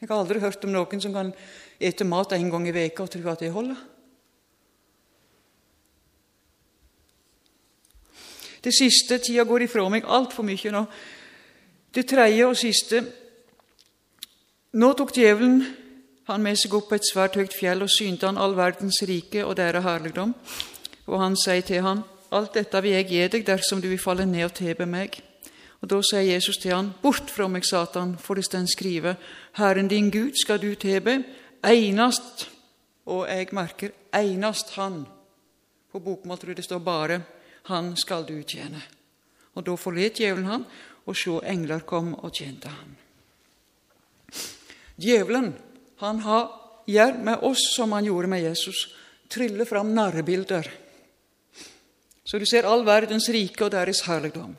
Jeg 0.00 0.08
har 0.08 0.16
aldri 0.16 0.40
hørt 0.40 0.64
om 0.64 0.72
noen 0.72 1.00
som 1.00 1.12
kan 1.12 1.32
ete 1.80 2.04
mat 2.08 2.32
en 2.32 2.50
gang 2.50 2.68
i 2.68 2.72
veka 2.72 3.04
og 3.04 3.10
tro 3.12 3.28
at 3.28 3.42
det 3.44 3.52
holder. 3.52 3.76
Det 8.64 8.72
siste 8.76 9.18
tida 9.18 9.44
går 9.44 9.64
ifra 9.64 9.86
meg 9.92 10.08
altfor 10.08 10.44
mye 10.44 10.72
nå. 10.72 10.84
Det 11.94 12.06
tredje 12.08 12.46
og 12.46 12.56
siste 12.58 13.04
Nå 14.70 14.92
tok 14.94 15.10
djevelen 15.16 15.64
han 16.30 16.42
med 16.42 16.58
seg 16.58 16.74
opp 16.74 16.88
på 16.90 16.96
et 16.98 17.06
svært 17.06 17.36
høyt 17.38 17.54
fjell 17.56 17.84
og 17.84 17.92
synte 17.92 18.28
han 18.28 18.38
all 18.40 18.56
verdens 18.58 19.02
rike 19.08 19.44
og 19.44 19.56
deres 19.58 19.84
herligdom. 19.84 20.34
Og 21.10 21.20
han 21.20 21.36
sier 21.38 21.66
til 21.66 21.84
han, 21.86 22.04
Alt 22.30 22.54
dette 22.54 22.78
vil 22.78 22.94
jeg 22.94 23.08
gi 23.08 23.22
deg 23.26 23.46
dersom 23.46 23.80
du 23.82 23.88
vil 23.90 23.98
falle 23.98 24.22
ned 24.26 24.44
og 24.46 24.54
tilbe 24.54 24.86
meg. 24.86 25.16
Og 25.82 25.88
Da 25.90 25.98
sier 26.04 26.22
Jesus 26.22 26.60
til 26.62 26.76
han, 26.76 26.92
Bort 27.02 27.30
fra 27.30 27.48
meg, 27.48 27.64
Satan, 27.66 28.16
for 28.18 28.38
det 28.38 28.44
står 28.44 28.68
skrevet, 28.70 29.16
Herren 29.58 29.88
din 29.88 30.10
Gud 30.10 30.38
skal 30.38 30.60
du 30.62 30.74
tilbe, 30.74 31.24
einast, 31.64 32.48
og 33.06 33.26
jeg 33.28 33.48
merker 33.52 33.90
einast 34.14 34.76
Han. 34.76 35.06
På 35.90 35.98
bokmål 35.98 36.38
tror 36.38 36.50
jeg 36.50 36.56
det 36.56 36.64
står 36.64 36.78
bare 36.78 37.22
Han 37.64 37.96
skal 37.96 38.24
du 38.28 38.42
tjene. 38.42 38.82
Og 39.54 39.66
da 39.66 39.74
forlet 39.74 40.20
djevelen 40.20 40.46
han, 40.46 40.64
og 41.06 41.16
sjå 41.16 41.40
engler 41.42 41.80
kom 41.80 42.14
og 42.14 42.32
tjente 42.32 42.68
han. 42.68 42.94
Djevelen 45.00 45.54
han 46.00 46.22
har, 46.24 46.48
gjør 46.88 47.18
med 47.24 47.44
oss 47.46 47.70
som 47.76 47.92
han 47.92 48.06
gjorde 48.08 48.30
med 48.32 48.42
Jesus, 48.42 48.88
tryller 49.28 49.68
fram 49.68 49.92
narrebilder. 49.94 50.70
Så 52.24 52.38
du 52.38 52.46
ser 52.46 52.68
all 52.68 52.84
verdens 52.86 53.28
rike 53.32 53.66
og 53.66 53.72
deres 53.74 54.02
herligdom. 54.06 54.54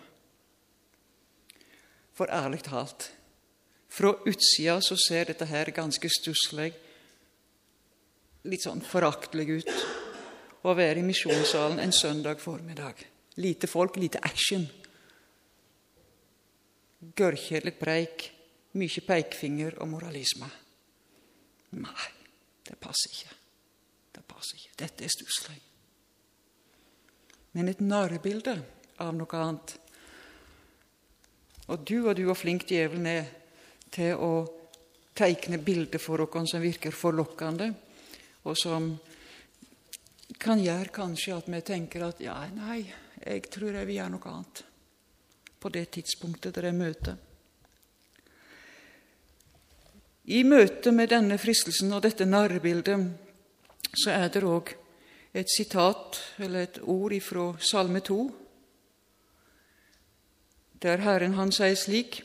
For 2.13 2.29
ærlig 2.29 2.61
talt, 2.67 3.09
fra 3.91 4.13
utsida 4.27 4.77
så 4.83 4.95
ser 4.99 5.31
dette 5.31 5.47
her 5.49 5.73
ganske 5.75 6.09
stusslig, 6.11 6.69
litt 8.47 8.63
sånn 8.63 8.81
foraktelig 8.85 9.47
ut 9.61 9.71
å 10.65 10.73
være 10.77 11.01
i 11.01 11.05
misjonssalen 11.05 11.81
en 11.81 11.93
søndag 11.95 12.41
formiddag. 12.41 13.01
Lite 13.41 13.69
folk, 13.69 13.97
lite 13.97 14.21
action. 14.23 14.67
Gørrkjedelig 17.17 17.77
preik, 17.79 18.27
mye 18.77 19.05
pekefinger 19.07 19.79
og 19.81 19.89
moralisme. 19.95 20.49
Nei, 21.79 22.07
det 22.67 22.75
passer 22.79 23.13
ikke. 23.13 23.35
Det 24.11 24.23
passer 24.27 24.59
ikke. 24.59 24.73
Dette 24.83 25.05
er 25.05 25.13
stusslig. 25.13 25.59
Men 27.55 27.71
et 27.71 27.83
narrebilde 27.83 28.55
av 29.03 29.13
noe 29.15 29.39
annet. 29.39 29.75
Og 31.71 31.85
du 31.87 31.97
og 32.01 32.15
du, 32.17 32.25
og 32.29 32.37
flink 32.39 32.65
djevelen 32.67 33.07
er 33.07 33.29
til 33.91 34.19
å 34.19 34.33
tegne 35.15 35.59
bilder 35.59 35.99
for 35.99 36.23
oss 36.23 36.51
som 36.51 36.63
virker 36.63 36.95
forlokkende, 36.95 37.67
og 38.47 38.57
som 38.57 38.91
kan 40.41 40.59
gjøre 40.63 40.95
kanskje 40.95 41.35
at 41.35 41.49
vi 41.51 41.61
tenker 41.61 42.07
at 42.07 42.21
ja, 42.23 42.37
nei, 42.55 42.81
jeg 43.21 43.43
tror 43.51 43.75
jeg 43.75 43.87
vil 43.87 43.99
gjøre 43.99 44.13
noe 44.15 44.31
annet 44.31 44.63
på 45.61 45.69
det 45.69 45.83
tidspunktet 45.93 46.55
der 46.55 46.71
jeg 46.71 46.79
møter. 46.79 47.19
I 50.25 50.43
møte 50.43 50.91
med 50.91 51.09
denne 51.09 51.37
fristelsen 51.41 51.93
og 51.93 52.03
dette 52.05 52.25
narrebildet 52.25 53.07
så 53.97 54.13
er 54.13 54.29
det 54.29 54.43
òg 54.45 54.75
et 55.33 55.49
sitat, 55.49 56.19
eller 56.39 56.67
et 56.67 56.79
ord 56.83 57.13
ifra 57.15 57.53
Salme 57.59 57.99
2, 57.99 58.19
der 60.81 60.97
Herren 60.97 61.33
han 61.33 61.51
sier 61.51 61.75
slik:" 61.75 62.23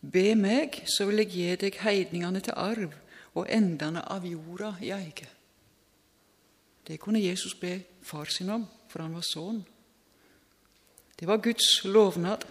Be 0.00 0.34
meg, 0.34 0.82
så 0.88 1.04
vil 1.06 1.20
jeg 1.20 1.28
gi 1.28 1.56
deg 1.60 1.74
heidningene 1.82 2.40
til 2.40 2.56
arv 2.56 2.94
og 3.34 3.46
endene 3.52 4.00
av 4.08 4.24
jorda 4.24 4.70
i 4.80 4.94
eie. 4.96 5.28
Det 6.86 6.96
kunne 7.00 7.20
Jesus 7.20 7.54
be 7.54 7.82
far 8.02 8.24
sin 8.24 8.48
om, 8.50 8.64
for 8.88 9.02
han 9.02 9.14
var 9.14 9.26
sønn. 9.28 9.60
Det 11.20 11.28
var 11.28 11.36
Guds 11.36 11.84
lovnad. 11.84 12.46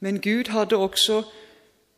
Men 0.00 0.20
Gud 0.20 0.52
hadde 0.52 0.76
også 0.76 1.22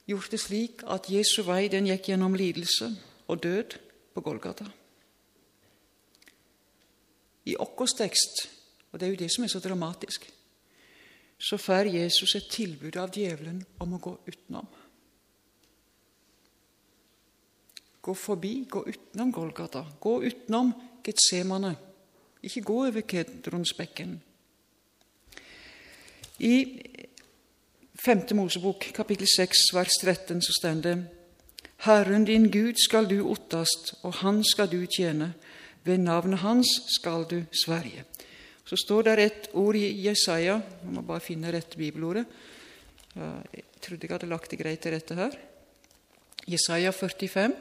gjort 0.08 0.30
det 0.30 0.40
slik 0.40 0.82
at 0.90 1.08
Jesu 1.10 1.42
vei 1.46 1.66
den 1.72 1.88
gikk 1.90 2.10
gjennom 2.10 2.34
lidelse 2.38 2.90
og 3.28 3.42
død 3.42 3.78
på 4.14 4.20
Golgata. 4.20 4.66
I 7.44 7.56
vår 7.58 7.96
tekst, 7.98 8.46
og 8.92 9.00
det 9.00 9.06
er 9.06 9.12
jo 9.14 9.22
det 9.24 9.30
som 9.34 9.44
er 9.44 9.50
så 9.50 9.60
dramatisk, 9.62 10.28
så 11.42 11.58
får 11.58 11.90
Jesus 11.90 12.36
et 12.38 12.50
tilbud 12.50 12.96
av 13.02 13.10
djevelen 13.10 13.64
om 13.82 13.96
å 13.96 14.02
gå 14.02 14.12
utenom. 14.28 14.68
Gå 18.02 18.14
forbi, 18.18 18.52
gå 18.70 18.84
utenom 18.86 19.32
Golgata, 19.34 19.84
gå 20.00 20.20
utenom 20.22 20.72
Getsemane. 21.06 21.74
Ikke 22.42 22.62
gå 22.66 22.78
over 22.86 23.04
Kedronsbekken. 23.06 24.16
I 26.42 26.54
5. 28.02 28.34
Mosebok, 28.34 28.88
kapittel 28.96 29.28
6, 29.30 29.68
vers 29.76 29.94
13, 30.02 30.40
så 30.42 30.52
står 30.56 30.78
det 30.82 30.94
Herren 31.86 32.24
din 32.26 32.48
Gud 32.50 32.74
skal 32.82 33.06
du 33.06 33.20
ottast, 33.30 33.92
og 34.02 34.16
Han 34.24 34.40
skal 34.42 34.66
du 34.66 34.80
tjene. 34.90 35.28
Ved 35.84 36.02
navnet 36.02 36.42
Hans 36.42 36.66
skal 36.96 37.22
du 37.30 37.44
sverge. 37.54 38.02
Så 38.66 38.74
står 38.76 39.02
det 39.06 39.18
et 39.22 39.48
ord 39.54 39.78
i 39.78 39.86
Jesaja 40.02 40.58
Jeg 40.58 40.90
må 40.90 41.02
bare 41.06 41.22
finne 41.22 41.52
rette 41.54 41.78
bibelordet. 41.78 42.26
Jeg 43.14 43.64
trodde 43.80 44.02
jeg 44.02 44.10
hadde 44.10 44.30
lagt 44.34 44.50
det 44.50 44.58
greit 44.58 44.82
til 44.82 44.94
rette 44.94 45.14
her. 45.14 45.38
Jesaja 46.50 46.90
45, 46.90 47.54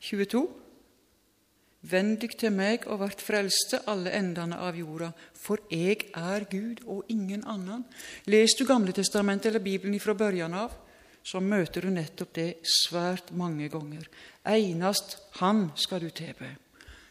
22. 0.00 0.61
Vend 1.82 2.20
dykk 2.22 2.36
til 2.38 2.52
meg 2.54 2.84
og 2.86 3.00
vert 3.00 3.22
frelste, 3.24 3.80
alle 3.90 4.12
endene 4.14 4.54
av 4.62 4.76
jorda, 4.78 5.08
for 5.34 5.64
jeg 5.72 6.12
er 6.14 6.46
Gud 6.50 6.84
og 6.86 7.08
ingen 7.10 7.42
annen. 7.50 7.82
Les 8.30 8.54
du 8.54 8.62
Gamle 8.68 8.94
testamentet 8.94 9.50
eller 9.50 9.64
Bibelen 9.64 9.98
fra 10.02 10.14
børjan 10.14 10.54
av, 10.54 10.76
så 11.26 11.42
møter 11.42 11.82
du 11.82 11.90
nettopp 11.90 12.32
det 12.38 12.48
svært 12.66 13.32
mange 13.34 13.68
ganger. 13.70 14.06
Einast 14.46 15.18
Han 15.40 15.70
skal 15.74 16.02
du 16.02 16.10
tilbe. 16.10 16.54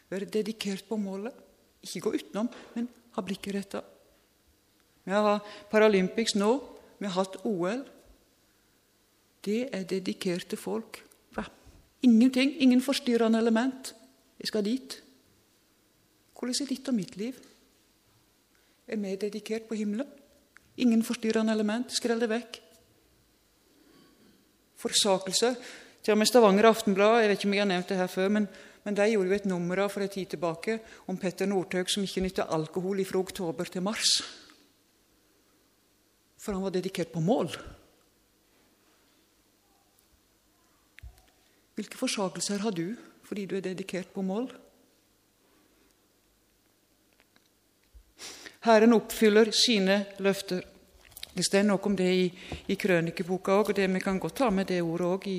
Vær 0.08 0.24
dedikert 0.24 0.88
på 0.88 0.96
målet. 1.00 1.36
Ikke 1.84 2.06
gå 2.06 2.16
utenom, 2.16 2.48
men 2.74 2.88
ha 3.16 3.24
blikket 3.24 3.56
retta. 3.56 3.80
Vi 5.04 5.12
har 5.12 5.40
Paralympics 5.70 6.36
nå, 6.38 6.52
vi 7.00 7.08
har 7.08 7.16
hatt 7.16 7.40
OL. 7.44 7.82
Det 9.42 9.66
er 9.74 9.88
dedikerte 9.88 10.56
folk. 10.56 11.02
Ingenting, 12.02 12.56
ingen 12.58 12.80
forstyrrende 12.82 13.38
element. 13.38 13.92
Jeg 14.42 14.50
skal 14.50 14.64
dit. 14.66 14.98
Hvordan 16.34 16.58
er 16.58 16.70
ditt 16.72 16.88
og 16.90 16.96
mitt 16.96 17.14
liv? 17.16 17.36
Er 18.90 18.98
vi 18.98 19.14
dedikert 19.14 19.68
på 19.68 19.78
himmelen? 19.78 20.08
Ingen 20.76 21.04
forstyrrende 21.06 21.54
element. 21.54 21.92
Skrell 21.94 22.18
det 22.18 22.30
vekk. 22.32 22.58
Forsakelse. 24.82 25.54
Til 26.02 26.16
og 26.16 26.18
med 26.18 26.26
Stavanger 26.26 26.66
Aftenblad 26.66 27.20
jeg 27.22 27.30
vet 27.30 27.38
ikke 27.38 27.48
om 27.48 27.54
jeg 27.54 27.62
har 27.62 27.70
nevnt 27.70 27.92
det 27.92 28.00
her 28.00 28.10
før, 28.10 28.32
men, 28.34 28.48
men 28.82 28.96
de 28.98 29.06
gjorde 29.12 29.30
jo 29.30 29.36
et 29.36 29.46
nummer 29.46 29.84
av 29.84 29.92
for 29.94 30.02
en 30.02 30.10
tid 30.10 30.32
tilbake 30.32 30.80
om 31.06 31.20
Petter 31.22 31.46
Northug 31.46 31.92
som 31.92 32.02
ikke 32.02 32.24
nytta 32.24 32.48
alkohol 32.50 33.04
fra 33.06 33.22
oktober 33.22 33.70
til 33.70 33.86
mars. 33.86 34.10
For 36.42 36.58
han 36.58 36.66
var 36.66 36.74
dedikert 36.74 37.14
på 37.14 37.22
mål. 37.22 37.54
Hvilke 41.78 42.02
forsakelser 42.02 42.66
har 42.66 42.74
du 42.74 42.88
fordi 43.32 43.46
du 43.48 43.54
er 43.56 43.64
dedikert 43.64 44.10
på 44.12 44.20
mål? 44.20 44.50
Herren 48.66 48.92
oppfyller 48.92 49.48
sine 49.56 50.02
løfter. 50.20 50.60
Det 51.32 51.46
står 51.46 51.64
noe 51.64 51.80
om 51.88 51.96
det 51.96 52.10
i, 52.12 52.26
i 52.68 52.76
krønikeboka 52.76 53.54
òg, 53.56 53.70
og 53.72 53.78
det, 53.78 53.86
vi 53.88 54.02
kan 54.04 54.20
godt 54.20 54.36
ta 54.42 54.50
med 54.52 54.68
det 54.68 54.82
ordet 54.84 55.08
òg 55.08 55.28
i 55.32 55.38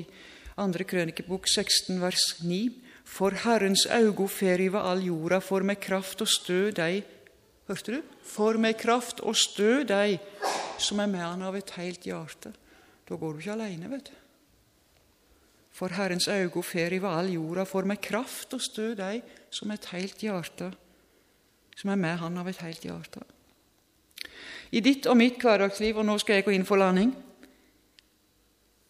andre 0.58 0.88
krønikebok 0.90 1.46
16, 1.46 2.00
vers 2.02 2.24
9. 2.42 2.58
For 3.06 3.38
Herrens 3.44 3.86
augo 3.86 4.26
fer 4.26 4.58
all 4.74 5.06
jorda, 5.06 5.38
for 5.38 5.62
med 5.62 5.78
kraft 5.78 6.24
og 6.24 6.28
stø 6.28 6.72
dei 6.74 7.04
Hørte 7.68 7.94
du? 7.94 8.02
For 8.26 8.58
med 8.58 8.74
kraft 8.76 9.22
og 9.22 9.38
stø 9.38 9.84
dei 9.88 10.18
som 10.82 10.98
er 11.00 11.08
med 11.08 11.22
han 11.22 11.46
av 11.46 11.54
et 11.56 11.70
heilt 11.78 12.04
hjerte. 12.04 12.52
Da 13.08 13.16
går 13.16 13.32
du 13.32 13.40
ikke 13.40 13.54
aleine, 13.54 13.88
vet 13.88 14.10
du. 14.10 14.23
For 15.74 15.90
Herrens 15.90 16.28
augo 16.30 16.62
fer 16.62 16.94
over 17.00 17.16
all 17.18 17.32
jorda, 17.34 17.64
for 17.66 17.86
med 17.88 17.98
kraft 18.02 18.54
og 18.54 18.62
stø 18.62 18.92
dei 18.98 19.18
som 19.50 19.72
et 19.74 19.88
heilt 19.90 20.22
hjerte, 20.22 20.70
som 21.74 21.90
er 21.90 21.98
med 21.98 22.20
Han 22.20 22.38
av 22.38 22.48
et 22.50 22.60
heilt 22.62 22.86
hjerte. 22.86 23.24
I 24.74 24.82
ditt 24.82 25.08
og 25.10 25.18
mitt 25.18 25.42
hverdagsliv, 25.42 25.98
og 25.98 26.06
nå 26.06 26.14
skal 26.22 26.38
jeg 26.38 26.46
gå 26.46 26.54
inn 26.54 26.66
for 26.66 26.78
landing, 26.78 27.10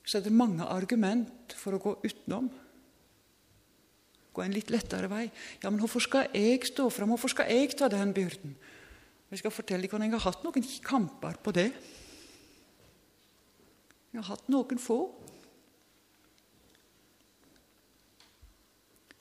så 0.04 0.18
er 0.18 0.26
det 0.26 0.36
mange 0.36 0.64
argument 0.68 1.56
for 1.56 1.76
å 1.76 1.80
gå 1.80 1.96
utenom. 2.04 2.50
Gå 4.34 4.42
en 4.44 4.54
litt 4.54 4.72
lettere 4.74 5.08
vei. 5.08 5.24
Ja, 5.62 5.70
men 5.70 5.80
hvorfor 5.80 6.02
skal 6.04 6.28
jeg 6.36 6.66
stå 6.68 6.90
fram? 6.92 7.14
Hvorfor 7.14 7.32
skal 7.32 7.48
jeg 7.48 7.76
ta 7.78 7.88
den 7.88 8.12
byrden? 8.12 8.56
Jeg 9.32 9.40
skal 9.40 9.54
fortelle 9.54 9.88
hvordan 9.88 10.10
jeg 10.10 10.18
har 10.18 10.26
hatt 10.28 10.44
noen 10.44 10.66
kamper 10.84 11.38
på 11.42 11.54
det. 11.56 11.70
Jeg 14.12 14.20
har 14.20 14.34
hatt 14.34 14.50
noen 14.52 14.78
få. 14.78 14.98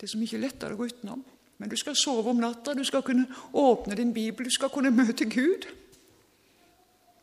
Det 0.03 0.09
er 0.09 0.17
så 0.17 0.19
mye 0.19 0.37
lettere 0.43 0.75
å 0.75 0.75
gå 0.75 0.85
utenom. 0.91 1.19
Men 1.63 1.69
du 1.71 1.77
skal 1.79 1.95
sove 1.95 2.27
om 2.27 2.41
natta, 2.43 2.73
du 2.75 2.83
skal 2.83 3.05
kunne 3.07 3.23
åpne 3.55 3.95
din 3.95 4.09
bibel, 4.11 4.43
du 4.43 4.51
skal 4.51 4.67
kunne 4.67 4.89
møte 4.91 5.23
Gud. 5.31 5.63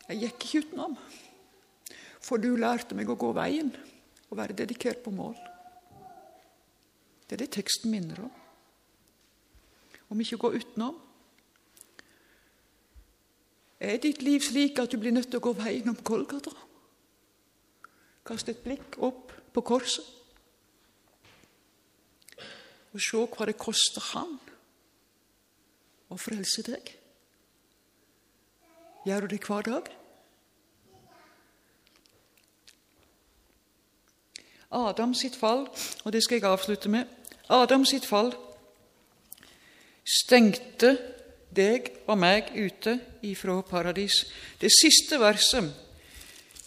Jeg 0.06 0.22
gikk 0.22 0.46
ikke 0.46 0.62
utenom, 0.64 0.94
for 2.24 2.40
du 2.40 2.54
lærte 2.56 2.96
meg 2.96 3.12
å 3.12 3.18
gå 3.20 3.34
veien 3.36 3.68
og 4.30 4.38
være 4.38 4.56
dedikert 4.62 5.02
på 5.04 5.12
mål. 5.12 5.34
Det 7.28 7.36
er 7.36 7.42
det 7.42 7.50
teksten 7.58 7.92
minner 7.92 8.22
om. 8.24 8.30
Om 10.16 10.22
ikke 10.24 10.38
å 10.38 10.42
gå 10.46 10.52
utenom. 10.62 10.96
Er 13.76 14.00
ditt 14.00 14.24
liv 14.24 14.40
slik 14.48 14.80
at 14.80 14.88
du 14.88 14.96
blir 15.04 15.12
nødt 15.12 15.28
til 15.28 15.42
å 15.42 15.44
gå 15.50 15.52
veien 15.60 15.92
om 15.92 16.00
Kolgata? 16.00 16.56
Kast 18.24 18.48
et 18.48 18.64
blikk 18.64 18.96
opp 19.04 19.36
på 19.52 19.66
korset 19.68 20.16
og 22.90 23.02
se 23.02 23.22
hva 23.22 23.46
det 23.48 23.58
koster 23.60 24.04
han 24.14 24.34
å 26.10 26.18
frelse 26.18 26.64
deg. 26.66 26.92
Gjør 29.06 29.24
du 29.24 29.34
det 29.34 29.40
hver 29.46 29.66
dag? 29.66 29.88
Adam 34.70 35.14
sitt 35.18 35.34
fall, 35.34 35.64
og 36.04 36.12
det 36.14 36.22
skal 36.22 36.38
jeg 36.38 36.46
avslutte 36.46 36.90
med 36.92 37.08
Adam 37.50 37.82
sitt 37.88 38.06
fall 38.06 38.30
stengte 40.06 40.94
deg 41.50 41.88
og 42.06 42.18
meg 42.18 42.52
ute 42.54 42.96
ifra 43.26 43.58
paradis. 43.66 44.24
Det 44.60 44.70
siste 44.72 45.18
verset 45.20 45.70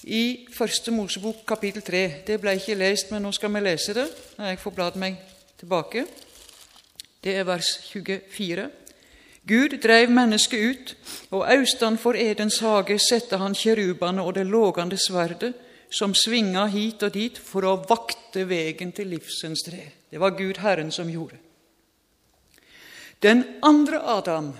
i 0.03 0.45
Første 0.51 0.91
Mosebok 0.91 1.45
kapittel 1.47 1.83
3 1.83 2.03
det 2.27 2.39
ble 2.41 2.57
ikke 2.59 2.75
lest, 2.75 3.12
men 3.12 3.23
nå 3.23 3.31
skal 3.31 3.53
vi 3.53 3.63
lese 3.63 3.95
det. 3.95 4.09
Jeg 4.38 4.59
får 4.59 4.75
bladd 4.75 4.99
meg 4.99 5.19
tilbake. 5.63 6.06
Det 7.23 7.38
er 7.39 7.47
vers 7.47 7.78
24. 7.88 8.69
Gud 9.47 9.76
dreiv 9.84 10.12
mennesket 10.12 10.60
ut, 10.60 10.95
og 11.32 11.47
austanfor 11.52 12.15
Edens 12.19 12.60
hage 12.63 12.97
sette 12.99 13.39
han 13.39 13.56
kjerubane 13.56 14.23
og 14.23 14.36
det 14.36 14.45
lågande 14.47 14.99
sverdet, 14.99 15.54
som 15.93 16.15
svinga 16.15 16.65
hit 16.73 17.04
og 17.04 17.13
dit 17.13 17.38
for 17.38 17.67
å 17.67 17.78
vakte 17.88 18.47
vegen 18.49 18.91
til 18.95 19.12
livsens 19.13 19.63
tre. 19.67 19.84
Det 20.10 20.19
var 20.19 20.36
Gud 20.38 20.60
Herren 20.63 20.91
som 20.91 21.12
gjorde. 21.12 21.38
Den 23.21 23.43
andre 23.63 24.02
Adam, 24.02 24.52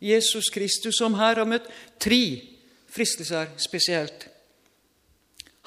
Jesus 0.00 0.50
Kristus, 0.52 0.98
som 0.98 1.16
her 1.16 1.40
har 1.40 1.48
møtt 1.48 1.70
tre 2.02 2.42
fristelser 2.92 3.54
spesielt, 3.56 4.28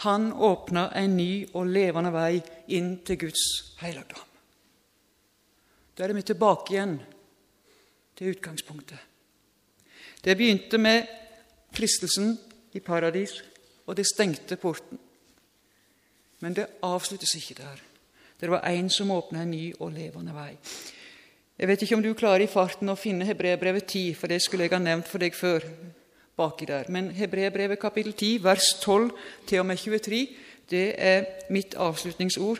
han 0.06 0.30
åpna 0.34 0.92
en 0.94 1.18
ny 1.18 1.48
og 1.58 1.72
levende 1.74 2.14
vei 2.14 2.36
inn 2.78 3.00
til 3.06 3.26
Guds 3.26 3.48
helligdom. 3.82 4.27
Da 5.98 6.06
er 6.06 6.14
vi 6.14 6.22
tilbake 6.22 6.76
igjen 6.76 7.00
til 8.18 8.36
utgangspunktet. 8.36 9.00
Det 10.22 10.36
begynte 10.38 10.78
med 10.78 11.08
fristelsen 11.74 12.36
i 12.78 12.80
paradis, 12.80 13.40
og 13.88 13.98
det 13.98 14.06
stengte 14.06 14.60
porten. 14.62 15.00
Men 16.40 16.54
det 16.54 16.68
avsluttes 16.86 17.34
ikke 17.40 17.58
der. 17.58 17.82
Det 18.38 18.52
var 18.52 18.62
én 18.70 18.90
som 18.90 19.12
åpna 19.12 19.42
en 19.42 19.52
ny 19.52 19.74
og 19.80 19.92
levende 19.92 20.34
vei. 20.34 20.52
Jeg 21.58 21.68
vet 21.68 21.82
ikke 21.82 21.96
om 21.96 22.04
du 22.04 22.14
klarer 22.14 22.46
i 22.46 22.52
farten 22.52 22.90
å 22.94 23.00
finne 23.00 23.26
Hebreabrevet 23.26 23.88
10, 23.90 24.14
for 24.14 24.30
det 24.30 24.44
skulle 24.44 24.68
jeg 24.68 24.76
ha 24.76 24.84
nevnt 24.84 25.08
for 25.10 25.18
deg 25.18 25.34
før. 25.34 25.66
baki 26.38 26.66
der. 26.66 26.86
Men 26.90 27.10
Hebreabrevet 27.12 27.80
kapittel 27.80 28.14
10, 28.14 28.44
vers 28.44 28.74
12 28.82 29.12
til 29.48 29.60
og 29.60 29.66
med 29.66 29.78
23, 29.78 30.28
det 30.70 30.94
er 30.98 31.26
mitt 31.50 31.74
avslutningsord 31.74 32.60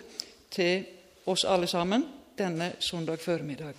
til 0.50 0.86
oss 1.26 1.44
alle 1.46 1.68
sammen 1.68 2.17
denne 2.38 2.74
søndag 2.80 3.20
formiddag. 3.20 3.74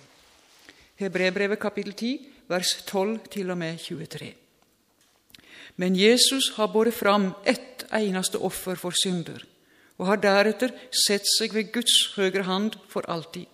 Hebrebrevet 0.99 1.59
kapittel 1.59 1.93
10, 1.93 2.27
vers 2.47 2.73
12 2.87 3.19
til 3.31 3.51
og 3.51 3.57
med 3.57 3.77
23. 3.79 4.33
Men 5.79 5.95
Jesus 5.95 6.51
har 6.57 6.67
båret 6.67 6.93
fram 6.93 7.31
ett 7.45 7.85
eneste 7.95 8.37
offer 8.37 8.75
for 8.75 8.91
synder, 8.91 9.45
og 9.97 10.07
har 10.07 10.19
deretter 10.19 10.73
sett 10.91 11.27
seg 11.37 11.55
ved 11.55 11.71
Guds 11.71 11.95
høyre 12.17 12.43
hand 12.43 12.75
for 12.91 13.07
alltid. 13.07 13.47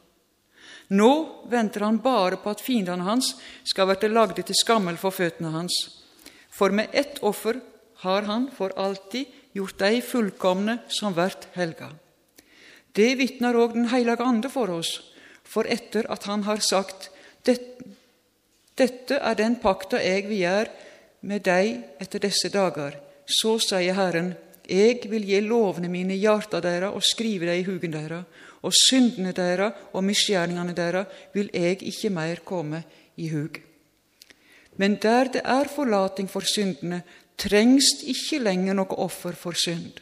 Nå 0.89 1.11
venter 1.49 1.85
han 1.85 2.01
bare 2.01 2.37
på 2.41 2.51
at 2.53 2.61
fiendene 2.61 3.05
hans 3.05 3.33
skal 3.65 3.89
være 3.89 4.09
lagde 4.09 4.45
til 4.45 4.57
skammel 4.57 4.97
for 5.01 5.13
føttene 5.13 5.53
hans. 5.53 5.73
For 6.49 6.69
med 6.69 6.93
ett 6.93 7.21
offer 7.21 7.61
har 8.05 8.25
han 8.29 8.49
for 8.53 8.73
alltid 8.77 9.25
gjort 9.53 9.79
de 9.81 10.01
fullkomne 10.01 10.79
som 10.89 11.15
vert 11.17 11.47
helga. 11.53 11.89
Det 12.95 13.11
vitner 13.19 13.57
òg 13.59 13.73
Den 13.73 13.89
hellige 13.91 14.23
ande 14.23 14.49
for 14.49 14.71
oss, 14.71 15.01
for 15.43 15.67
etter 15.67 16.07
at 16.11 16.23
han 16.29 16.43
har 16.47 16.63
sagt 16.63 17.11
dette 18.75 19.19
er 19.19 19.35
den 19.37 19.59
pakta 19.61 20.01
jeg 20.01 20.25
vil 20.27 20.41
gjøre 20.41 20.71
med 21.29 21.43
deg 21.45 22.01
etter 22.01 22.23
disse 22.23 22.49
dager. 22.51 22.97
Så 23.25 23.57
sier 23.63 23.95
Herren, 23.95 24.33
jeg 24.65 25.05
vil 25.09 25.25
gi 25.27 25.39
lovene 25.45 25.89
mine 25.91 26.15
i 26.15 26.23
hjarta 26.23 26.59
deres 26.61 26.95
og 26.95 27.05
skrive 27.05 27.47
dem 27.49 27.61
i 27.61 27.67
hugen 27.67 27.93
deres, 27.93 28.25
og 28.65 28.73
syndene 28.73 29.33
deres 29.37 29.85
og 29.93 30.03
misgjerningene 30.03 30.73
deres 30.75 31.21
vil 31.33 31.51
jeg 31.53 31.83
ikke 31.85 32.09
mer 32.09 32.41
komme 32.45 32.83
i 33.21 33.29
hug. 33.29 33.61
Men 34.77 34.97
der 35.01 35.29
det 35.31 35.41
er 35.45 35.71
forlating 35.71 36.27
for 36.29 36.43
syndene, 36.43 37.03
trengs 37.37 38.01
ikke 38.03 38.41
lenger 38.43 38.75
noe 38.75 38.97
offer 39.05 39.35
for 39.37 39.55
synd. 39.55 40.01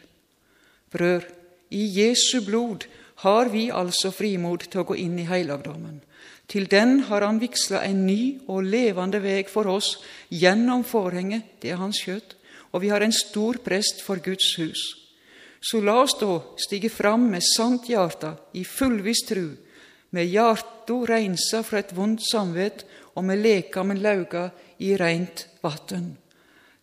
Brør, 0.93 1.25
i 1.73 1.87
Jesu 1.97 2.43
blod 2.45 2.85
har 3.23 3.49
vi 3.49 3.69
altså 3.71 4.11
frimod 4.13 4.67
til 4.69 4.83
å 4.83 4.87
gå 4.87 4.97
inn 5.01 5.17
i 5.21 5.27
heilagdommen. 5.27 6.01
Til 6.47 6.67
den 6.69 7.05
har 7.07 7.23
han 7.25 7.39
vigsla 7.41 7.81
en 7.87 8.05
ny 8.05 8.43
og 8.51 8.65
levende 8.67 9.21
veg 9.23 9.49
for 9.49 9.69
oss 9.71 9.95
gjennom 10.29 10.83
forhenget, 10.85 11.57
det 11.61 11.73
er 11.73 11.81
hans 11.81 12.01
kjøtt, 12.03 12.35
og 12.73 12.83
vi 12.83 12.91
har 12.91 13.05
en 13.05 13.15
stor 13.15 13.61
prest 13.63 14.03
for 14.03 14.21
Guds 14.21 14.55
hus. 14.59 14.81
Så 15.63 15.79
la 15.79 15.95
oss 16.01 16.17
da 16.19 16.41
stige 16.59 16.91
fram 16.91 17.29
med 17.31 17.45
sant 17.45 17.87
hjarta, 17.87 18.35
i 18.53 18.65
fullviss 18.67 19.23
tru, 19.29 19.53
med 20.11 20.27
hjarta 20.29 20.97
reinsa 21.07 21.63
fra 21.63 21.79
et 21.79 21.93
vondt 21.95 22.25
samvitt 22.27 22.83
og 23.15 23.23
med 23.23 23.39
lekamen 23.39 24.01
lauga 24.03 24.49
i 24.83 24.97
reint 24.99 25.47
vatn. 25.63 26.11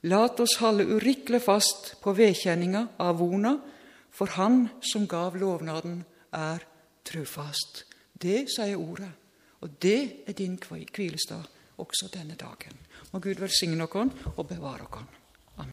Lat 0.08 0.40
oss 0.40 0.56
halde 0.62 0.86
urikkelig 0.88 1.42
fast 1.44 1.92
på 2.00 2.14
vedkjenninga 2.16 2.86
av 3.04 3.18
vona, 3.20 3.58
for 4.20 4.36
Han 4.36 4.68
som 4.84 5.06
gav 5.08 5.36
lovnaden, 5.40 6.02
er 6.32 6.60
trufast. 7.08 7.86
Det 8.12 8.50
sier 8.52 8.76
ordet. 8.76 9.08
Og 9.64 9.80
det 9.80 10.28
er 10.28 10.36
din 10.36 10.58
hvilestad 10.60 11.48
også 11.80 12.10
denne 12.12 12.36
dagen. 12.36 12.76
Må 13.12 13.20
Gud 13.20 13.40
velsigne 13.40 13.80
oss 13.80 14.12
og 14.36 14.46
bevare 14.48 14.84
oss. 14.92 15.19